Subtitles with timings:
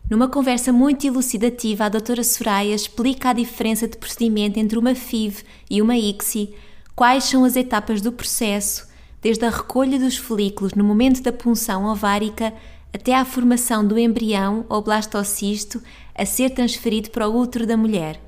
[0.10, 5.44] Numa conversa muito elucidativa, a doutora Soraya explica a diferença de procedimento entre uma FIV
[5.70, 6.54] e uma ICSI,
[6.94, 8.88] quais são as etapas do processo,
[9.22, 12.54] desde a recolha dos folículos no momento da punção ovárica
[12.94, 15.82] até à formação do embrião ou blastocisto
[16.14, 18.22] a ser transferido para o útero da mulher.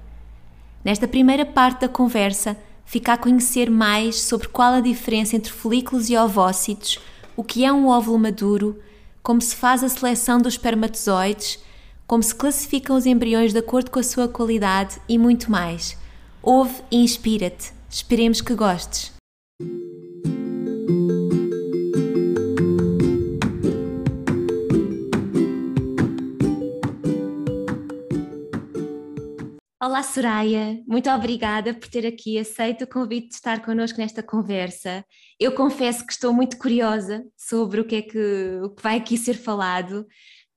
[0.84, 6.10] Nesta primeira parte da conversa, fica a conhecer mais sobre qual a diferença entre folículos
[6.10, 7.00] e ovócitos,
[7.36, 8.80] o que é um óvulo maduro,
[9.26, 11.58] como se faz a seleção dos espermatozoides,
[12.06, 15.98] como se classificam os embriões de acordo com a sua qualidade e muito mais.
[16.44, 17.74] Ouve e inspira-te.
[17.90, 19.12] Esperemos que gostes.
[29.86, 35.06] Olá, Soraya, muito obrigada por ter aqui aceito o convite de estar connosco nesta conversa.
[35.40, 39.16] Eu confesso que estou muito curiosa sobre o que é que, o que vai aqui
[39.16, 40.04] ser falado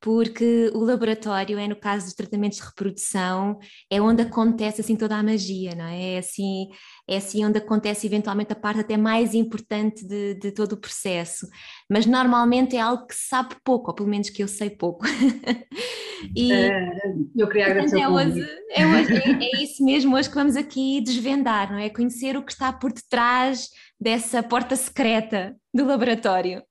[0.01, 3.59] porque o laboratório é no caso dos tratamentos de reprodução
[3.91, 6.15] é onde acontece assim toda a magia, não é?
[6.15, 6.69] É assim,
[7.09, 11.49] é assim onde acontece eventualmente a parte até mais importante de, de todo o processo,
[11.91, 15.05] mas normalmente é algo que se sabe pouco, ou pelo menos que eu sei pouco.
[16.37, 16.91] e, é,
[17.37, 18.41] eu queria agradecer é, hoje,
[18.71, 21.91] é, hoje, é, é isso mesmo hoje que vamos aqui desvendar, não é?
[21.91, 23.69] Conhecer o que está por detrás
[24.01, 26.63] dessa porta secreta do laboratório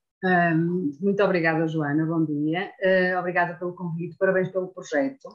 [1.00, 2.72] muito obrigada, Joana, bom dia.
[2.82, 5.28] Uh, obrigada pelo convite, parabéns pelo projeto.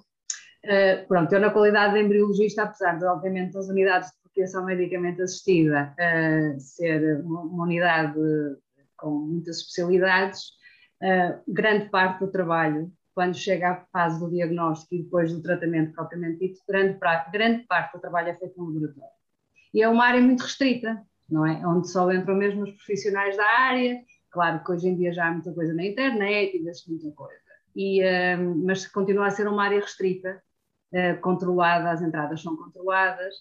[0.65, 5.23] Uh, pronto, eu na qualidade de embriologista, apesar de, obviamente, as unidades de procriação medicamente
[5.23, 8.19] assistida uh, ser uma, uma, unidade
[8.97, 10.53] com muitas especialidades,
[11.49, 16.39] grande parte do trabalho, quando chega à fase do diagnóstico e depois do tratamento propriamente
[16.39, 16.99] dito, grande,
[17.33, 19.11] grande parte do trabalho é feito no laboratório.
[19.75, 21.67] E é uma área muito restrita, não é?
[21.67, 24.01] Onde só entram mesmo os profissionais da área,
[24.33, 27.41] Claro que hoje em dia já há muita coisa na internet e vê-se muita coisa,
[27.77, 28.03] e,
[28.39, 30.43] um, mas continua a ser uma área restrita,
[30.93, 33.35] uh, controlada, as entradas são controladas,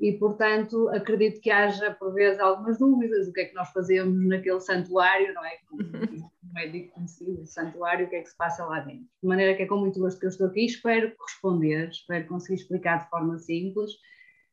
[0.00, 4.26] e portanto acredito que haja por vezes algumas dúvidas, o que é que nós fazemos
[4.26, 5.58] naquele santuário, não é?
[5.68, 5.82] Como
[6.42, 9.06] um médico conhecido, santuário, o que é que se passa lá dentro.
[9.22, 12.54] De maneira que é com muito gosto que eu estou aqui, espero responder, espero conseguir
[12.54, 13.90] explicar de forma simples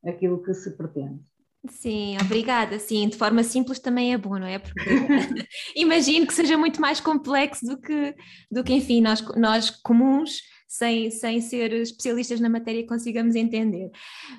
[0.04, 1.24] aquilo que se pretende.
[1.70, 2.80] Sim, obrigada.
[2.80, 4.60] Sim, de forma simples também é bom, não é?
[4.60, 4.90] Porque
[5.76, 8.16] imagino que seja muito mais complexo do que,
[8.52, 13.90] do que enfim, nós, nós comuns, sem, sem ser especialistas na matéria, consigamos entender.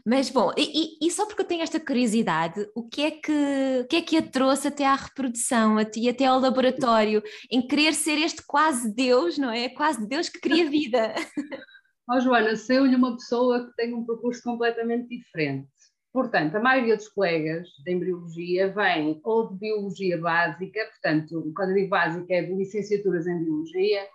[0.05, 3.87] Mas bom, e, e, só porque eu tenho esta curiosidade, o que é que, o
[3.87, 8.19] que, é que a trouxe até à reprodução e até ao laboratório, em querer ser
[8.19, 9.69] este quase Deus, não é?
[9.69, 11.15] Quase Deus que cria vida.
[12.09, 15.69] Ó oh, Joana, sou-lhe uma pessoa que tem um percurso completamente diferente
[16.17, 21.75] Portanto, a maioria dos colegas de embriologia vem ou de biologia básica, portanto, quando eu
[21.75, 24.09] digo básica é de licenciaturas em biologia,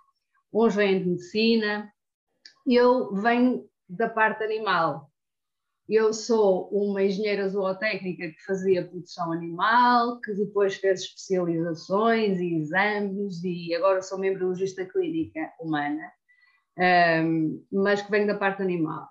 [0.52, 1.94] uns vêm de medicina,
[2.66, 5.12] eu venho da parte animal.
[5.88, 13.44] Eu sou uma engenheira zootécnica que fazia produção animal, que depois fez especializações e exames,
[13.44, 16.12] e agora sou uma embriologista clínica humana,
[17.24, 19.08] um, mas que venho da parte animal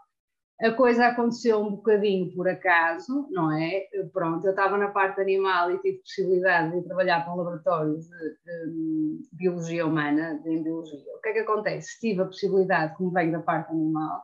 [0.62, 3.86] a coisa aconteceu um bocadinho por acaso, não é?
[4.12, 8.09] Pronto, eu estava na parte animal e tive possibilidade de trabalhar para um laboratório de,
[8.09, 11.01] de, de biologia humana, de embriologia.
[11.16, 11.98] O que é que acontece?
[11.98, 14.22] Tive a possibilidade, como venho da parte animal,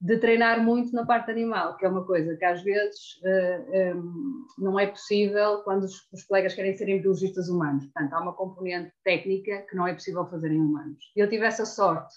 [0.00, 3.94] de treinar muito na parte animal, que é uma coisa que às vezes uh, eh,
[3.94, 7.84] um, não é possível quando os, os, colegas querem serem biologistas humanos.
[7.86, 10.98] Portanto, há uma componente técnica que não é possível fazer em humanos.
[11.16, 12.14] Eu tive essa sorte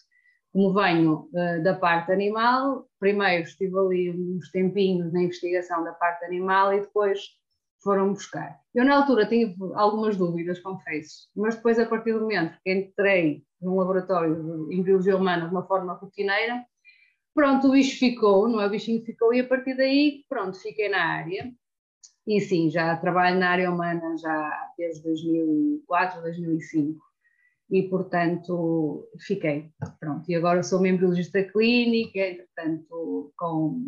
[0.51, 6.25] como venho uh, da parte animal, primeiro estive ali uns tempinhos na investigação da parte
[6.25, 7.19] animal e depois
[7.81, 8.59] foram buscar.
[8.75, 13.43] Eu na altura tive algumas dúvidas, confesso, mas depois a partir do momento que entrei
[13.61, 16.65] num laboratório de biologia humana de uma forma rotineira,
[17.33, 18.67] pronto, o bicho ficou, não é?
[18.67, 21.51] O bichinho ficou e a partir daí, pronto, fiquei na área.
[22.27, 27.10] E sim, já trabalho na área humana já desde 2004, 2005
[27.71, 29.71] e, portanto, fiquei.
[29.99, 33.81] Pronto, e agora sou membriologista clínica, portanto, com,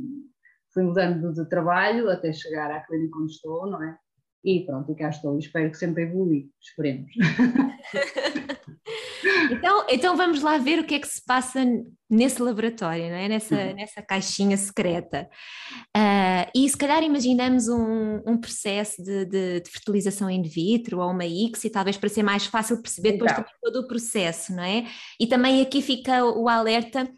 [0.74, 3.98] fui mudando de trabalho até chegar à clínica onde estou, não é?
[4.44, 7.12] E pronto, e cá estou, espero que sempre evolui, esperemos.
[9.52, 11.66] então, então vamos lá ver o que é que se passa
[12.10, 13.28] nesse laboratório, não é?
[13.28, 13.74] nessa, uhum.
[13.74, 15.30] nessa caixinha secreta.
[15.96, 21.10] Uh, e se calhar imaginamos um, um processo de, de, de, fertilização in vitro ou
[21.10, 23.46] uma ICSI, talvez para ser mais fácil perceber depois então.
[23.62, 24.86] todo o processo, não é?
[25.20, 27.10] E também aqui fica o alerta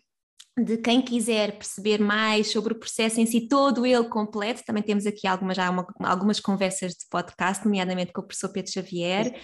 [0.58, 5.06] de quem quiser perceber mais sobre o processo em si, todo ele completo, também temos
[5.06, 9.38] aqui algumas, já uma, algumas conversas de podcast, nomeadamente com o professor Pedro Xavier,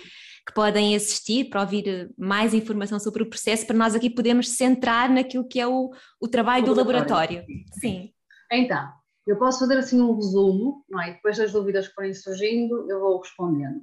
[0.45, 5.09] que podem assistir para ouvir mais informação sobre o processo, para nós aqui podermos centrar
[5.09, 7.39] naquilo que é o, o trabalho o do laboratório.
[7.39, 7.65] laboratório.
[7.79, 8.11] Sim.
[8.51, 8.89] Então,
[9.27, 11.13] eu posso fazer assim um resumo, não é?
[11.13, 13.81] depois das dúvidas que forem surgindo, eu vou respondendo.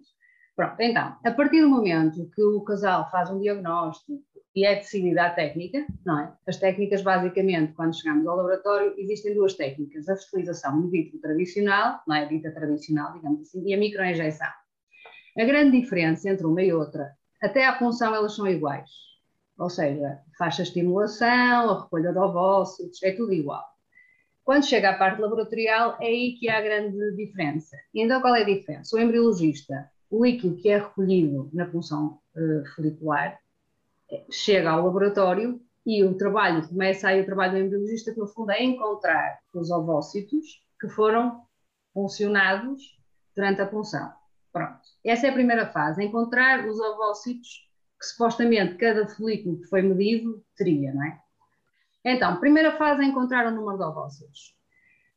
[0.56, 4.20] Pronto, então, a partir do momento que o casal faz um diagnóstico
[4.56, 6.34] e é decidida a técnica, não é?
[6.48, 12.00] As técnicas, basicamente, quando chegamos ao laboratório, existem duas técnicas: a fertilização in vitro tradicional,
[12.08, 12.26] não é?
[12.26, 14.48] Dita tradicional, digamos assim, e a microinjeção.
[15.38, 18.90] A grande diferença entre uma e outra, até a punção, elas são iguais.
[19.56, 23.64] Ou seja, faz a estimulação, a recolha de ovócitos, é tudo igual.
[24.42, 27.76] Quando chega à parte laboratorial, é aí que há a grande diferença.
[27.94, 28.96] Então, qual é a diferença?
[28.96, 33.38] O embriologista, o líquido que é recolhido na punção uh, folicular,
[34.28, 38.50] chega ao laboratório e o trabalho, começa aí o trabalho do embriologista, que no fundo
[38.50, 41.42] é encontrar os ovócitos que foram
[41.94, 42.98] funcionados
[43.36, 44.17] durante a punção.
[44.52, 44.80] Pronto.
[45.04, 47.68] Essa é a primeira fase, encontrar os ovócitos
[47.98, 51.20] que supostamente cada folículo que foi medido teria, não é?
[52.04, 54.56] Então, primeira fase é encontrar o número de ovócitos.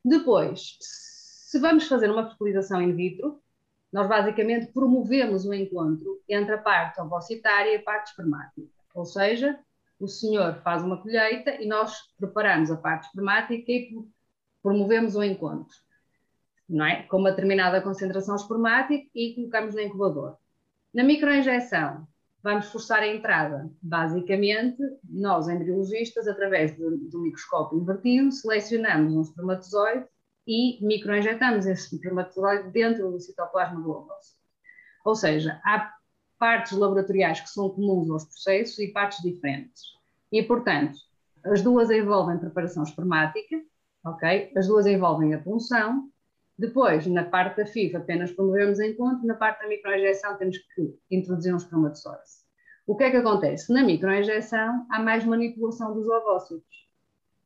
[0.04, 3.40] Depois, se vamos fazer uma fertilização in vitro,
[3.92, 8.66] nós basicamente promovemos o encontro entre a parte ovocitária e a parte espermática.
[8.94, 9.58] Ou seja,
[10.00, 13.94] o senhor faz uma colheita e nós preparamos a parte espermática e
[14.62, 15.76] promovemos o encontro,
[16.72, 17.02] não é?
[17.02, 20.36] Com uma determinada concentração espermática e colocamos no incubador.
[20.92, 22.06] Na microinjeção,
[22.42, 23.70] vamos forçar a entrada.
[23.80, 30.06] Basicamente, nós, embriologistas, através do, do microscópio invertido, selecionamos um espermatozoide
[30.46, 34.40] e microinjetamos esse espermatozoide dentro do citoplasma do ovócito.
[35.04, 35.92] Ou seja, há
[36.38, 39.82] partes laboratoriais que são comuns aos processos e partes diferentes.
[40.32, 40.98] E, portanto,
[41.44, 43.60] as duas envolvem preparação espermática,
[44.04, 44.52] ok?
[44.56, 46.11] As duas envolvem a punção.
[46.62, 51.52] Depois, na parte da FIV, apenas promovemos encontro, na parte da microinjeção temos que introduzir
[51.52, 52.22] um espermatozoide.
[52.86, 53.72] O que é que acontece?
[53.72, 56.88] Na microinjeção há mais manipulação dos ovócitos.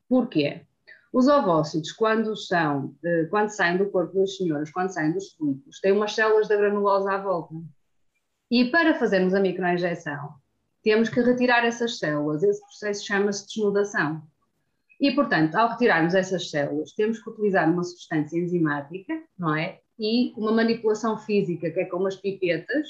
[0.06, 0.66] Porquê?
[1.14, 5.80] Os ovócitos, quando, são, eh, quando saem do corpo das senhoras, quando saem dos folículos,
[5.80, 7.54] têm umas células da granulosa à volta.
[8.50, 10.34] E para fazermos a microinjeção,
[10.82, 12.42] temos que retirar essas células.
[12.42, 14.22] Esse processo chama-se desnudação.
[15.00, 19.80] E, portanto, ao retirarmos essas células, temos que utilizar uma substância enzimática, não é?
[19.98, 22.88] E uma manipulação física, que é com umas pipetas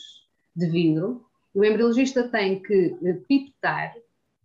[0.55, 1.25] de vidro.
[1.55, 3.95] O embriologista tem que eh, pipetar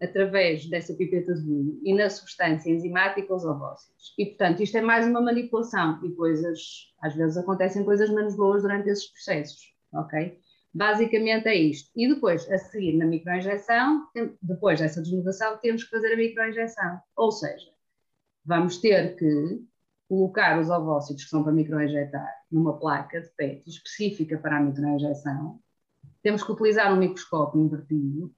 [0.02, 4.14] através dessa pipeta de vidro e na substância enzimática os ovócitos.
[4.18, 8.64] E, portanto, isto é mais uma manipulação e coisas, às vezes acontecem coisas menos boas
[8.64, 9.62] durante esses processos,
[9.94, 10.40] ok?
[10.74, 11.92] Basicamente é isto.
[11.96, 14.08] E depois, a seguir na microinjeção,
[14.42, 17.00] depois dessa desnudação, temos que fazer a microinjeção.
[17.16, 17.70] Ou seja,
[18.46, 19.62] vamos ter que
[20.08, 25.60] colocar os ovócitos que são para microinjetar numa placa de PET específica para a microinjeção.
[26.24, 28.34] Temos que utilizar um microscópio invertido.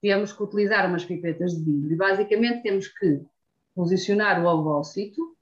[0.00, 1.92] Temos que utilizar umas pipetas de vidro.
[1.92, 3.20] E basicamente temos que
[3.74, 5.36] posicionar o ovócito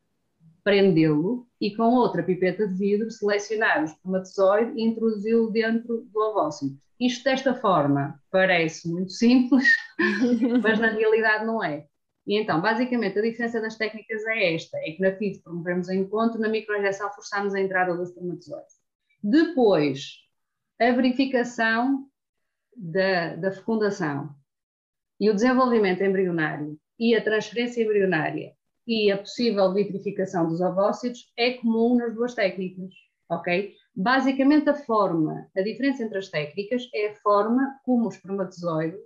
[0.64, 6.81] prendê-lo e com outra pipeta de vidro selecionar o espermatozoide e introduzi-lo dentro do ovócito.
[7.00, 9.66] Isto desta forma parece muito simples,
[10.62, 11.87] mas na realidade não é.
[12.25, 15.92] E então, basicamente, a diferença das técnicas é esta, é que na FIT promovemos o
[15.92, 18.66] encontro, na microinjeção forçamos a entrada do espermatozoide.
[19.23, 20.19] Depois,
[20.81, 22.07] a verificação
[22.76, 24.31] da, da fecundação
[25.19, 28.52] e o desenvolvimento embrionário e a transferência embrionária
[28.87, 32.93] e a possível vitrificação dos ovócitos é comum nas duas técnicas,
[33.31, 33.75] ok?
[33.95, 38.97] Basicamente a forma, a diferença entre as técnicas é a forma como o espermatozoide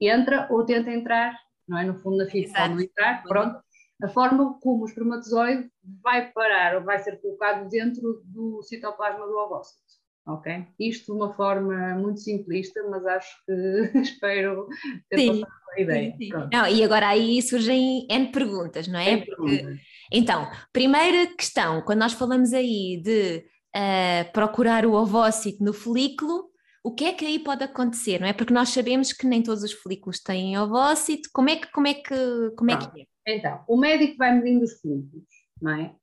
[0.00, 1.84] entra ou tenta entrar, não é?
[1.84, 3.62] No fundo, na fita pode não entrar, pronto.
[4.02, 5.70] A forma como o espermatozoide
[6.02, 9.80] vai parar ou vai ser colocado dentro do citoplasma do ovócito,
[10.26, 10.66] ok?
[10.78, 13.52] Isto de uma forma muito simplista, mas acho que
[14.00, 14.68] espero
[15.08, 15.40] ter Sim.
[15.40, 16.12] passado ideia.
[16.12, 16.48] Sim, sim.
[16.52, 19.18] Não, e agora aí surgem N perguntas, não é?
[19.18, 19.66] Porque,
[20.12, 26.50] então, primeira questão, quando nós falamos aí de uh, procurar o ovócito no folículo,
[26.82, 28.32] o que é que aí pode acontecer, não é?
[28.32, 31.94] Porque nós sabemos que nem todos os folículos têm ovócito, como é que, como é
[31.94, 33.36] que, como é, que é?
[33.36, 35.24] Então, o médico vai medindo os folículos,
[35.60, 35.94] não é?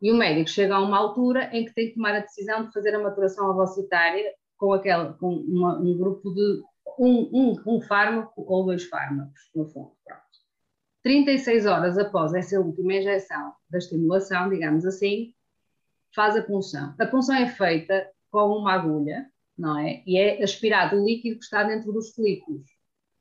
[0.00, 2.72] E o médico chega a uma altura em que tem que tomar a decisão de
[2.72, 6.62] fazer a maturação ovocitária com, aquela, com uma, um grupo de
[6.98, 9.92] um, um, um fármaco ou dois fármacos, no fundo.
[10.04, 10.22] Pronto.
[11.02, 15.34] 36 horas após essa última injeção da estimulação, digamos assim,
[16.14, 16.94] faz a punção.
[16.98, 19.26] A punção é feita com uma agulha,
[19.56, 20.02] não é?
[20.06, 22.66] E é aspirado o líquido que está dentro dos folículos.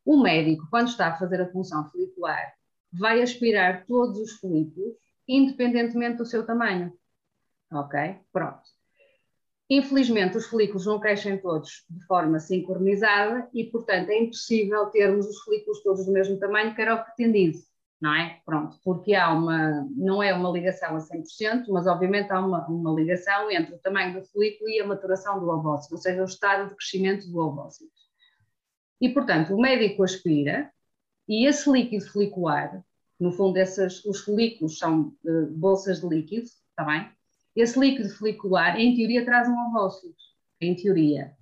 [0.05, 2.53] O médico, quando está a fazer a punção folicular,
[2.91, 4.95] vai aspirar todos os folículos,
[5.29, 6.91] independentemente do seu tamanho.
[7.71, 8.17] Ok?
[8.33, 8.63] Pronto.
[9.69, 15.39] Infelizmente, os folículos não crescem todos de forma sincronizada e, portanto, é impossível termos os
[15.43, 17.59] folículos todos do mesmo tamanho, que era o pretendido
[18.01, 18.39] não é?
[18.45, 22.93] Pronto, porque há uma, não é uma ligação a 100%, mas obviamente há uma, uma
[22.93, 26.69] ligação entre o tamanho do folículo e a maturação do ovócito, ou seja, o estado
[26.69, 27.91] de crescimento do ovócito.
[29.01, 30.71] E, portanto, o médico aspira
[31.27, 32.83] e esse líquido folicular,
[33.19, 37.11] no fundo, essas, os folículos são uh, bolsas de líquido, está bem?
[37.55, 40.15] Esse líquido folicular, em teoria, traz um ovócito,
[40.61, 41.33] em teoria.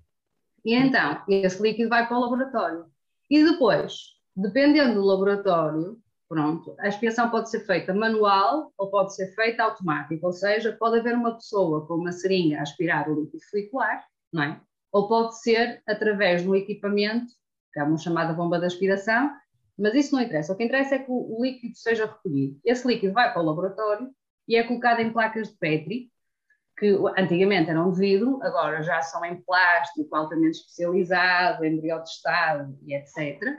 [0.65, 2.85] E então, esse líquido vai para o laboratório.
[3.29, 9.33] E depois, dependendo do laboratório, Pronto, a expiação pode ser feita manual ou pode ser
[9.33, 13.41] feita automática, ou seja, pode haver uma pessoa com uma seringa a aspirar o líquido
[13.49, 14.61] folicular, não é?
[14.91, 17.31] Ou pode ser através de um equipamento,
[17.71, 19.31] que é uma chamada bomba de aspiração,
[19.77, 20.53] mas isso não interessa.
[20.53, 22.59] O que interessa é que o, líquido seja recolhido.
[22.65, 24.09] Esse líquido vai para o laboratório
[24.47, 26.11] e é colocado em placas de Petri,
[26.77, 33.57] que antigamente eram de vidro, agora já são em plástico altamente especializado, embriotestado e etc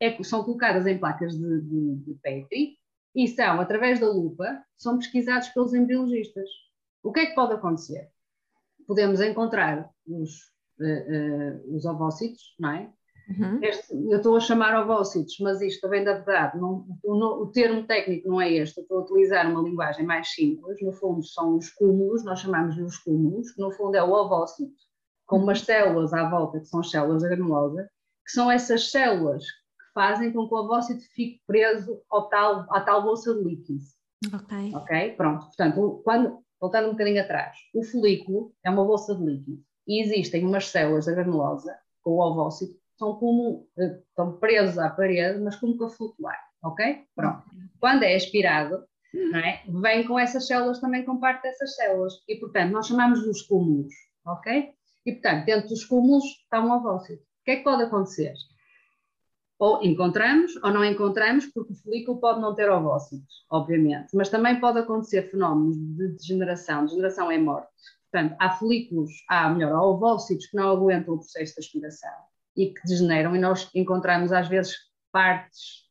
[0.00, 2.78] é, são colocadas em placas de, de, de Petri
[3.14, 6.48] e são, através da lupa, são pesquisados pelos embriologistas.
[7.02, 8.10] O que é que pode acontecer?
[8.86, 12.92] Podemos encontrar os, uh, uh, os ovócitos, não é?
[13.28, 13.58] Uhum.
[13.62, 16.58] Este, eu estou a chamar ovócitos, mas isto vem da verdade.
[16.58, 18.78] Não, o, o, termo técnico não é este.
[18.78, 20.80] Eu estou a utilizar uma linguagem mais simples.
[20.80, 24.12] No fundo, são os cúmulos, nós chamamos de os cúmulos, que no fundo é o
[24.12, 24.72] ovócito,
[25.26, 27.90] com umas células à volta, que são as células da granulosa,
[28.24, 29.44] que são essas células
[29.92, 33.96] fazem com que o ovócito fique preso ao tal, à tal bolsa de líquidos.
[34.32, 34.72] Ok.
[34.74, 35.12] Ok?
[35.16, 35.46] Pronto.
[35.46, 40.44] Portanto, quando, voltando um bocadinho atrás, o folículo é uma bolsa de líquido e existem
[40.44, 45.38] umas células da granulosa com o ovócito que são como, eh, estão presos à parede,
[45.40, 46.38] mas como que a flutuar.
[46.62, 47.04] Ok?
[47.14, 47.44] Pronto.
[47.78, 48.84] Quando é aspirado,
[49.14, 49.62] é?
[49.68, 52.14] vem com essas células também com parte dessas células.
[52.26, 53.92] E, portanto, nós chamamos dos cúmulos.
[54.26, 54.72] Ok?
[55.04, 57.22] E, portanto, dentro dos cúmulos está um ovócito.
[57.22, 58.34] O que é que pode acontecer?
[59.58, 64.60] ou encontramos ou não encontramos, porque o folículo pode não ter ovócitos, obviamente, mas também
[64.60, 66.84] pode acontecer fenómenos de degeneração.
[66.84, 67.68] Degeneração é morte.
[68.12, 72.72] Portanto, há folículos, há, melhor, há ovócitos que não aguentam o processo de aspiração e
[72.72, 74.76] que degeneram, e nós encontramos às vezes
[75.12, 75.84] partes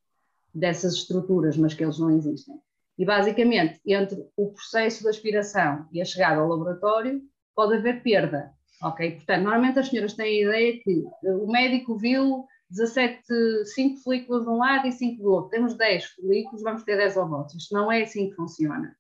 [0.54, 2.56] dessas estruturas, mas que eles não existem.
[2.98, 7.22] E basicamente, entre o processo de aspiração e a chegada ao laboratório,
[7.54, 8.52] pode haver perda.
[8.82, 9.18] Ok?
[9.18, 13.22] Portanto, normalmente as senhoras têm a ideia que o médico viu 17,
[13.66, 15.50] 5 folículos de um lado e 5 do outro.
[15.50, 17.64] Temos 10 folículos, vamos ter 10 ovócitos.
[17.64, 18.96] Isto não é assim que funciona.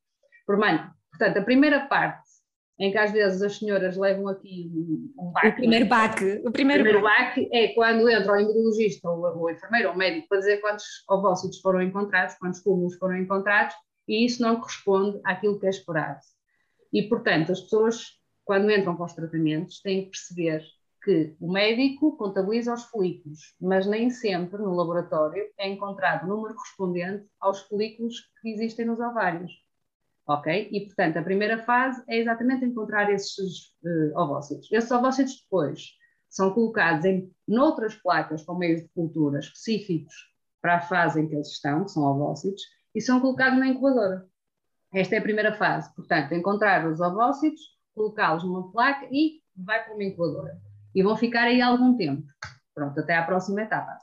[0.46, 2.25] Portanto, a primeira parte,
[2.80, 4.70] em que às vezes as senhoras levam aqui
[5.18, 5.48] um, baque.
[5.48, 6.42] O primeiro baque.
[6.46, 9.98] O primeiro, o primeiro baque é quando entra o embriologista ou, o enfermeiro ou o
[9.98, 13.74] médico para dizer quantos ovócitos foram encontrados, quantos cúmulos foram encontrados,
[14.08, 16.20] e isso não corresponde àquilo que é esperado.
[16.92, 20.62] E, portanto, as pessoas, quando entram para os tratamentos, têm que perceber
[21.04, 26.56] que o médico contabiliza os folículos, mas nem sempre no laboratório é encontrado o número
[26.56, 29.52] correspondente aos folículos que existem nos ovários.
[30.28, 30.70] Ok?
[30.72, 34.72] E, portanto, a primeira fase é exatamente encontrar esses uh, ovócitos.
[34.72, 35.92] Esses ovócitos depois
[36.30, 40.14] são colocados em noutras placas com meios de cultura específicos
[40.62, 42.64] para a fase em que eles estão, que são ovócitos,
[42.94, 44.26] e são colocados na incubadora.
[44.94, 45.94] Esta é a primeira fase.
[45.94, 47.62] Portanto, encontrar os ovócitos,
[47.94, 50.60] colocá-los numa placa e vai para uma incubadora
[50.96, 52.24] e vão ficar aí algum tempo.
[52.74, 54.00] Pronto, até à próxima etapa.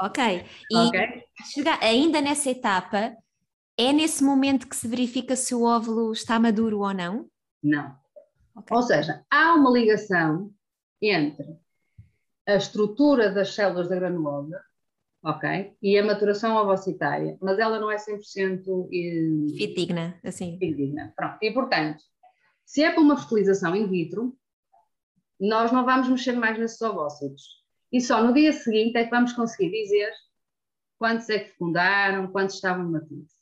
[0.00, 0.44] Ok.
[0.70, 1.24] E okay.
[1.52, 3.16] Chegar, ainda nessa etapa,
[3.88, 7.28] é nesse momento que se verifica se o óvulo está maduro ou não?
[7.62, 7.96] Não.
[8.56, 8.76] Okay.
[8.76, 10.52] Ou seja, há uma ligação
[11.00, 11.58] entre
[12.46, 14.60] a estrutura das células da granulosa
[15.22, 15.76] ok?
[15.82, 18.88] E a maturação ovocitária, mas ela não é 100%
[19.56, 20.58] fidedigna, assim.
[20.58, 21.38] Fidedigna, pronto.
[21.42, 22.02] E, portanto,
[22.64, 24.36] se é para uma fertilização in vitro,
[25.38, 27.60] nós não vamos mexer mais nesses ovócitos.
[27.92, 30.12] E só no dia seguinte é que vamos conseguir dizer
[30.98, 33.39] quantos é que fecundaram, quantos estavam maturos.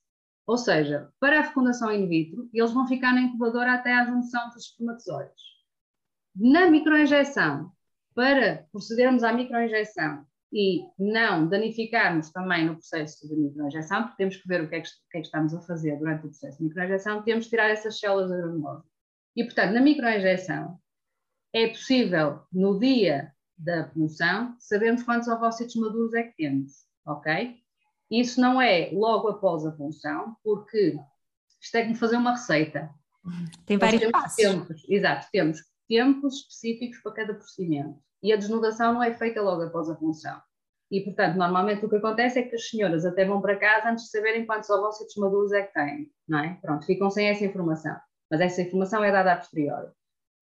[0.49, 4.49] Ou seja, para a fecundação in vitro, eles vão ficar na incubadora até à junção
[4.49, 5.43] dos espermatozoides.
[6.35, 7.71] Na microinjeção,
[8.15, 14.49] para procedermos à microinjeção e não danificarmos também no processo de microinjeção, porque temos que
[14.49, 16.65] ver o que é que, que, é que estamos a fazer durante o processo de
[16.65, 18.91] microinjeção, temos que tirar essas células granulosas.
[19.37, 20.81] E, portanto, na microinjeção,
[21.53, 27.63] é possível, no dia da punção, sabermos quantos ovócitos maduros é que temos, ok?
[28.11, 30.99] Isso não é logo após a punção, porque
[31.61, 32.91] isto é como fazer uma receita.
[33.67, 34.37] Tem vários passos.
[34.37, 37.99] Tempos, exato, temos tempos específicos para cada procedimento.
[38.23, 40.41] E a desnudação não é feita logo após a punção.
[40.91, 44.05] E, portanto, normalmente o que acontece é que as senhoras até vão para casa antes
[44.05, 46.59] de saberem quantos ovócitos maduros é que têm, não é?
[46.63, 47.95] Pronto, ficam sem essa informação.
[48.31, 49.91] Mas essa informação é dada a posteriori.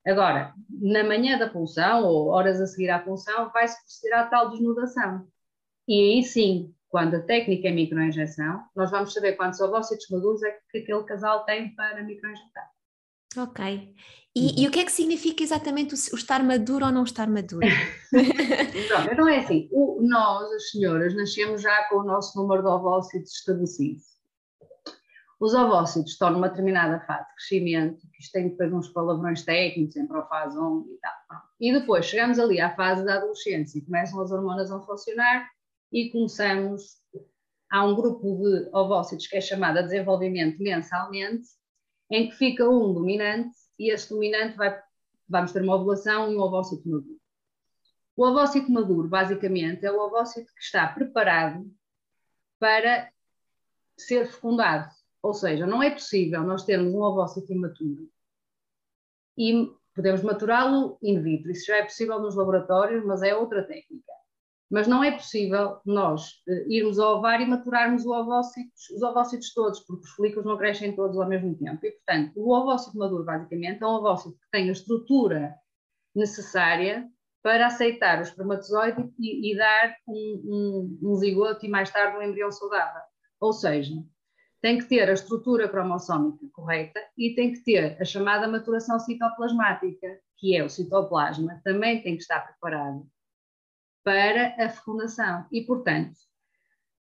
[0.07, 4.51] Agora, na manhã da punção, ou horas a seguir à punção, vai-se proceder à tal
[4.51, 5.27] desnudação.
[5.89, 10.57] E aí sim, quando a técnica é microinjeção, nós vamos saber quantos ovócitos maduros é
[10.71, 12.71] que aquele casal tem para microinjetar.
[13.37, 13.95] Ok.
[14.35, 14.55] E, uhum.
[14.57, 17.67] e, o que é que significa exatamente o, o estar maduro ou não estar maduro?
[18.89, 22.69] Pronto, então é assim, o, nós, as senhoras, nascemos já com o nosso número de
[22.69, 24.01] ovócitos estabelecido.
[25.39, 29.93] Os ovócitos estão numa determinada fase de crescimento, que isto tem depois uns palavrões técnicos,
[29.93, 31.43] sempre a fase 1 e tal.
[31.61, 35.47] E depois chegamos ali à fase da adolescência e começam as hormonas a funcionar
[35.97, 37.01] e começamos.
[37.71, 41.49] Há um grupo de ovócitos que é chamado a desenvolvimento mensalmente,
[42.11, 44.79] em que fica um dominante e esse dominante vai,
[45.27, 47.19] vamos ter uma ovulação e um ovócito maduro.
[48.15, 51.67] O ovócito maduro, basicamente, é o ovócito que está preparado
[52.59, 53.11] para
[53.97, 54.95] ser fecundado.
[55.23, 58.07] Ou seja, não é possível nós termos um ovócito imaturo
[59.37, 61.51] e podemos maturá-lo in vitro.
[61.51, 64.16] Isso já é possível nos laboratórios, mas é outra técnica.
[64.71, 69.81] Mas não é possível nós uh, irmos ao ovário e maturarmos ovócitos, os ovócitos todos,
[69.81, 71.87] porque os folículos não crescem todos ao mesmo tempo.
[71.87, 75.55] E, portanto, o ovócito maduro, basicamente, é um ovócito que tem a estrutura
[76.15, 77.09] necessária
[77.43, 82.23] para aceitar o espermatozoide e, e dar um, um, um zigoto e mais tarde um
[82.23, 83.03] embrião saudável.
[83.39, 83.95] Ou seja,
[84.61, 90.19] tem que ter a estrutura cromossómica correta e tem que ter a chamada maturação citoplasmática,
[90.39, 93.07] que é o citoplasma, também tem que estar preparado
[94.07, 95.45] para a fecundação.
[95.51, 96.15] E, portanto,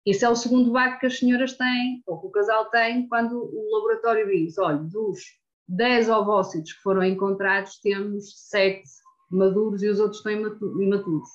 [0.06, 3.34] isso é o segundo baque que as senhoras têm, ou que o casal tem, quando
[3.42, 5.18] o laboratório diz: olha, dos
[5.66, 8.84] 10 ovócitos que foram encontrados, temos 7
[9.32, 11.28] maduros e os outros estão imaturos.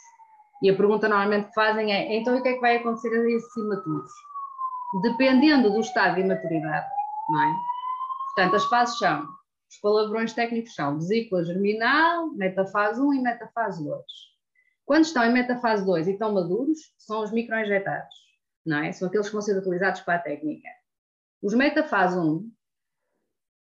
[0.63, 3.29] E a pergunta normalmente que fazem é: então o que é que vai acontecer a
[3.29, 4.11] esses imaturos?
[5.01, 6.87] Dependendo do estado de imaturidade,
[7.29, 7.53] não é?
[8.27, 9.23] Portanto, as fases são,
[9.69, 14.01] os palavrões técnicos são vesícula germinal, metafase 1 e metafase 2.
[14.87, 18.15] Quando estão em metafase 2 e estão maduros, são os microinjetados,
[18.65, 18.93] não é?
[18.93, 20.69] São aqueles que vão ser utilizados para a técnica.
[21.41, 22.49] Os metafase 1,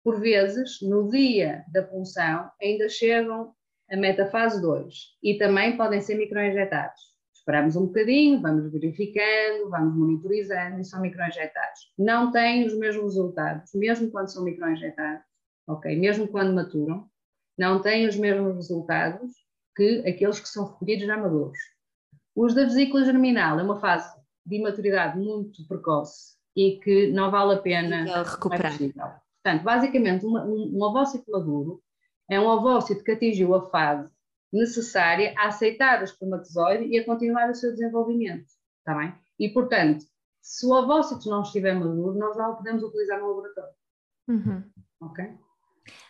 [0.03, 3.51] por vezes, no dia da punção, ainda chegam
[3.89, 7.01] a metafase 2 e também podem ser microinjetados.
[7.33, 11.91] Esperamos um bocadinho, vamos verificando, vamos monitorizando e são microinjetados.
[11.97, 15.25] Não têm os mesmos resultados, mesmo quando são microinjetados,
[15.67, 15.97] ok?
[15.97, 17.09] Mesmo quando maturam,
[17.57, 19.46] não têm os mesmos resultados
[19.77, 21.59] que aqueles que são recolhidos já maduros.
[22.35, 24.11] Os da vesícula germinal é uma fase
[24.43, 28.73] de imaturidade muito precoce e que não vale a pena recuperar.
[28.73, 28.87] É
[29.43, 31.81] Portanto, basicamente, uma, um, um ovócito maduro
[32.29, 34.09] é um ovócito que atingiu a fase
[34.51, 38.47] necessária a aceitar o espermatozoide e a continuar o seu desenvolvimento,
[38.79, 39.13] está bem?
[39.39, 40.05] E, portanto,
[40.41, 43.75] se o ovócito não estiver maduro, nós já o podemos utilizar no laboratório.
[44.27, 44.63] Uhum.
[45.01, 45.37] Ok?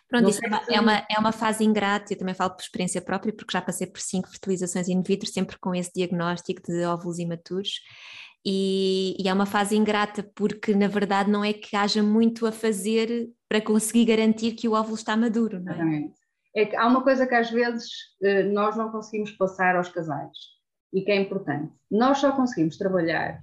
[0.08, 3.02] Pronto, isso é uma, é, uma, é uma fase ingrata, eu também falo por experiência
[3.02, 7.20] própria, porque já passei por cinco fertilizações in vitro, sempre com esse diagnóstico de óvulos
[7.20, 7.82] imaturos,
[8.46, 12.52] e, e é uma fase ingrata, porque na verdade não é que haja muito a
[12.52, 15.76] fazer para conseguir garantir que o óvulo está maduro, não é?
[15.76, 16.14] Exatamente.
[16.56, 17.90] É que há uma coisa que às vezes
[18.24, 20.38] eh, nós não conseguimos passar aos casais,
[20.94, 21.72] e que é importante.
[21.92, 23.42] Nós só conseguimos trabalhar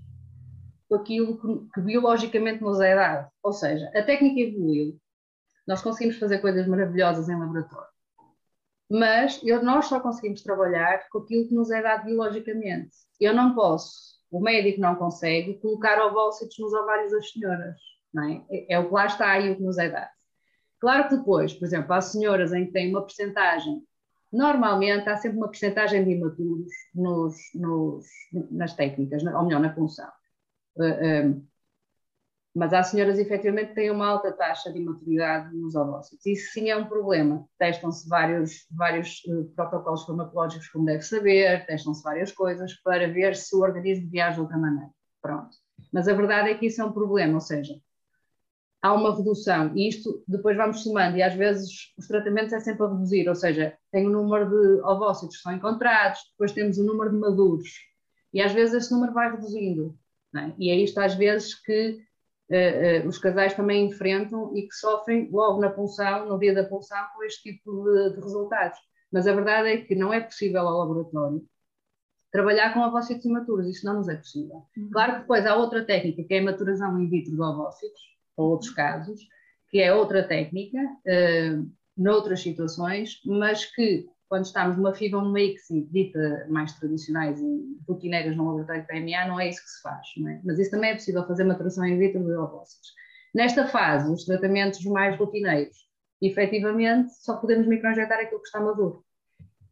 [0.89, 4.99] com aquilo que, que biologicamente nos é dado, ou seja, a técnica evoluiu,
[5.67, 7.89] nós conseguimos fazer coisas maravilhosas em laboratório.
[8.91, 12.95] Mas eu, nós só conseguimos trabalhar com aquilo que nos é dado biologicamente.
[13.21, 17.77] Eu não posso, o médico não consegue colocar ovócitos nos ovários das senhoras.
[18.17, 18.57] É?
[18.57, 20.11] é, é o que lá está e o que nos é dado.
[20.81, 23.83] Claro que depois, por exemplo, há senhoras em que tem uma percentagem,
[24.31, 28.07] normalmente há sempre uma percentagem de imaturos nos, nos,
[28.51, 30.09] nas técnicas, ou melhor, na punção.
[30.77, 31.47] Uh, um,
[32.55, 36.25] mas há senhoras efetivamente que têm uma alta taxa de imaturidade nos ovócitos.
[36.25, 37.45] Isso sim é um problema.
[37.59, 43.57] Testam-se vários, vários uh, protocolos farmacológicos, como deve saber, testam-se várias coisas para ver se
[43.57, 44.91] o organismo viaja de outra maneira.
[45.21, 45.57] Pronto.
[45.93, 47.75] Mas a verdade é que isso é um problema, ou seja,
[48.81, 52.85] há uma redução, e isto depois vamos somando, e às vezes os tratamentos é sempre
[52.85, 56.85] a reduzir, ou seja, tem o número de ovócitos que são encontrados, depois temos o
[56.85, 57.71] número de maduros,
[58.33, 59.99] e às vezes esse número vai reduzindo,
[60.37, 60.53] é?
[60.59, 61.99] e é isto às vezes que
[62.51, 66.65] uh, uh, os casais também enfrentam e que sofrem logo na punção, no dia da
[66.65, 68.79] punção, com este tipo de, de resultados.
[69.13, 71.43] Mas a verdade é que não é possível ao laboratório
[72.35, 74.67] trabalhar com ovócitos imaturos, isso não nos é possível.
[74.77, 74.91] Uhum.
[74.91, 78.01] Claro que depois há outra técnica, que é a maturação in vitro de ovócitos,
[78.37, 79.21] ou outros casos,
[79.71, 85.41] que é outra técnica, uh, noutras situações, mas que quando estamos numa FIV ou numa
[85.41, 90.09] ICSI dita mais tradicionais e rotineiras no laboratório PMA, não é isso que se faz,
[90.27, 90.41] é?
[90.45, 92.93] mas isso também é possível fazer maturação in vitro de ovócitos.
[93.35, 95.77] Nesta fase, os tratamentos mais rotineiros,
[96.23, 99.05] efetivamente, só podemos microinjetar aquilo que está maduro.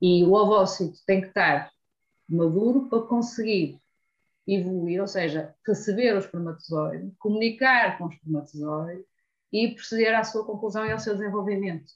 [0.01, 1.71] E o ovócito tem que estar
[2.29, 3.81] maduro para conseguir
[4.47, 9.05] evoluir, ou seja, receber o espermatozoide, comunicar com o espermatozoide
[9.53, 11.93] e proceder à sua conclusão e ao seu desenvolvimento.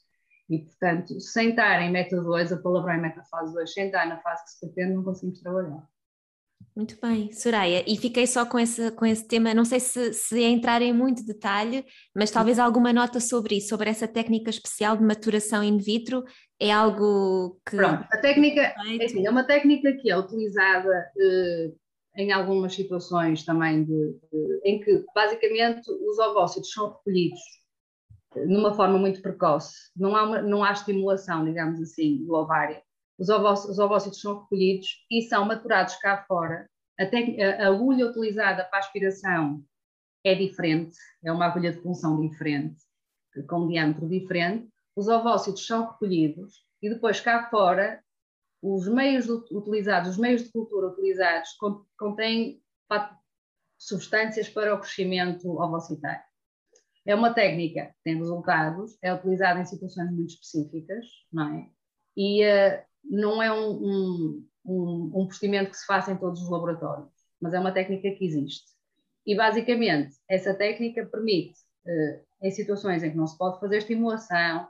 [0.49, 4.21] E, portanto, sem estar em meta 2, a palavra em metafase 2, sem estar na
[4.21, 5.89] fase que se pretende, não conseguimos trabalhar.
[6.75, 10.43] Muito bem, Soraya, e fiquei só com esse, com esse tema, não sei se, se
[10.43, 14.95] é entrar em muito detalhe, mas talvez alguma nota sobre isso, sobre essa técnica especial
[14.95, 16.23] de maturação in vitro,
[16.61, 17.77] é algo que...
[17.77, 21.73] Pronto, a técnica, é, assim, é uma técnica que é utilizada eh,
[22.17, 27.41] em algumas situações também de, de, em que basicamente os ovócitos são recolhidos
[28.47, 32.81] numa forma muito precoce, não há, uma, não há estimulação, digamos assim, do ovário.
[33.19, 36.69] Os ovócitos, os ovócitos são recolhidos e são maturados cá fora.
[36.99, 39.63] A, agulha utilizada para aspiração
[40.25, 42.77] é diferente, é uma agulha de punção diferente,
[43.49, 44.69] com um diâmetro diferente.
[44.95, 48.03] Os ovócitos são recolhidos e depois cá fora
[48.63, 51.51] os meios utilizados, os meios de cultura utilizados
[51.97, 52.61] contêm
[53.79, 56.26] substâncias para o crescimento ovocitário.
[57.07, 61.69] É uma técnica que tem resultados, é utilizada em situações muito específicas, não é?
[62.17, 66.51] E uh, não é um, um, um, um, procedimento que se faça em todos os
[66.51, 67.09] laboratórios,
[67.41, 68.67] mas é uma técnica que existe.
[69.25, 74.69] E basicamente, essa técnica permite, uh, em situações em que não se pode fazer estimulação,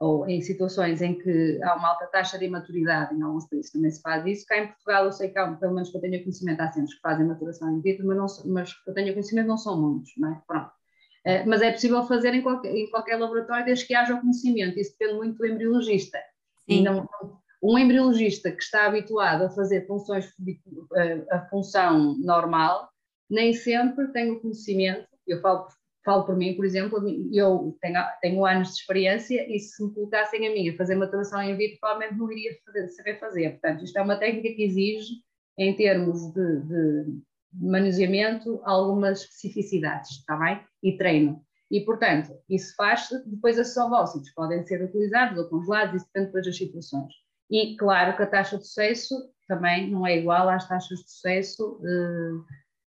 [0.00, 3.90] ou em situações em que há uma alta taxa de imaturidade, em alguns países também
[3.90, 4.44] se faz isso.
[4.46, 6.94] Cá em Portugal, eu sei que há, pelo menos que eu tenho conhecimento, há centros
[6.94, 10.12] que fazem maturação in vitro, mas, não, mas que eu tenho conhecimento não são muitos,
[10.16, 10.42] não é?
[10.46, 10.72] Pronto.
[11.26, 14.78] Uh, mas é possível fazer em qualquer, em qualquer laboratório desde que haja o conhecimento,
[14.78, 16.18] isso depende muito do embriologista.
[16.68, 16.82] Sim.
[16.82, 17.08] Não,
[17.62, 20.28] um embriologista que está habituado a fazer funções,
[20.96, 22.90] eh, a função normal,
[23.30, 25.66] nem sempre tem o conhecimento, eu falo
[26.04, 30.46] falo por mim, por exemplo, eu tenho, tenho anos de experiência e se me colocassem
[30.46, 33.50] a mim a fazer maturação em vitro, provavelmente não iria fazer, saber fazer.
[33.52, 35.14] Portanto, isto é uma técnica que exige,
[35.56, 37.18] em termos de, de
[37.54, 40.60] manuseamento, algumas especificidades, está bem?
[40.82, 41.44] E treino.
[41.70, 46.46] E, portanto, isso faz depois esses ovócitos podem ser utilizados ou congelados, isso depende depois
[46.46, 47.12] das situações.
[47.50, 49.14] E, claro, que a taxa de sucesso
[49.48, 52.44] também não é igual às taxas de sucesso uh,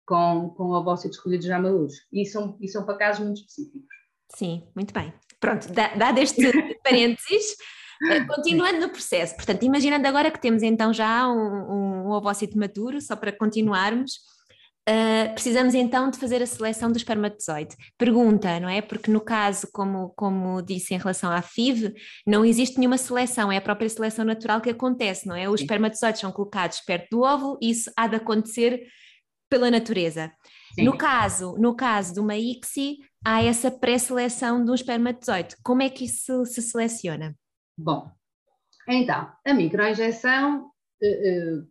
[0.07, 1.95] com, com ovócitos escolhidos já maduros.
[2.13, 3.95] E são, e são para casos muito específicos.
[4.35, 5.13] Sim, muito bem.
[5.41, 6.41] Pronto, dado este
[6.83, 7.57] parênteses,
[8.11, 13.01] eh, continuando no processo, portanto, imaginando agora que temos então já um, um ovócito maturo,
[13.01, 14.21] só para continuarmos,
[14.89, 17.77] uh, precisamos então de fazer a seleção do espermatozoide.
[17.99, 18.81] Pergunta, não é?
[18.81, 21.95] Porque no caso, como, como disse em relação à FIV,
[22.27, 25.49] não existe nenhuma seleção, é a própria seleção natural que acontece, não é?
[25.49, 28.87] Os espermatozoides são colocados perto do óvulo e isso há de acontecer
[29.49, 30.33] pela natureza.
[30.79, 35.57] No caso, no caso de uma ICSI, há essa pré-seleção do espermatozoide.
[35.63, 37.35] Como é que isso se seleciona?
[37.79, 38.11] Bom,
[38.89, 40.71] então, a microinjeção,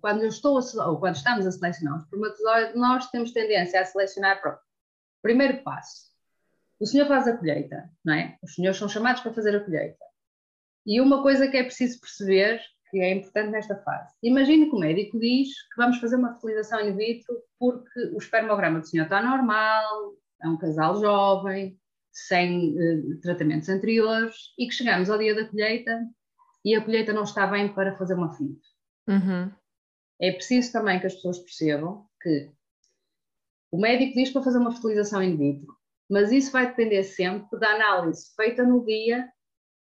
[0.01, 3.85] quando eu estou a, ou quando estamos a selecionar um espermatozoide, nós temos tendência a
[3.85, 4.59] selecionar pronto.
[5.21, 6.13] Primeiro passo.
[6.79, 8.37] O senhor faz a colheita, não é?
[8.43, 10.05] Os senhores são chamados para fazer a colheita.
[10.85, 12.61] E uma coisa que é preciso perceber
[12.91, 14.13] que é importante nesta fase.
[14.21, 18.79] Imagine que o médico diz que vamos fazer uma fertilização in vitro porque o espermograma
[18.79, 21.79] do senhor está normal, é um casal jovem,
[22.11, 26.07] sem uh, tratamentos anteriores, e que chegamos ao dia da colheita
[26.63, 28.59] e a colheita não está bem para fazer uma FIV.
[29.07, 29.51] Uhum.
[30.19, 32.51] É preciso também que as pessoas percebam que
[33.71, 35.75] o médico diz para fazer uma fertilização in vitro,
[36.09, 39.29] mas isso vai depender sempre da análise feita no dia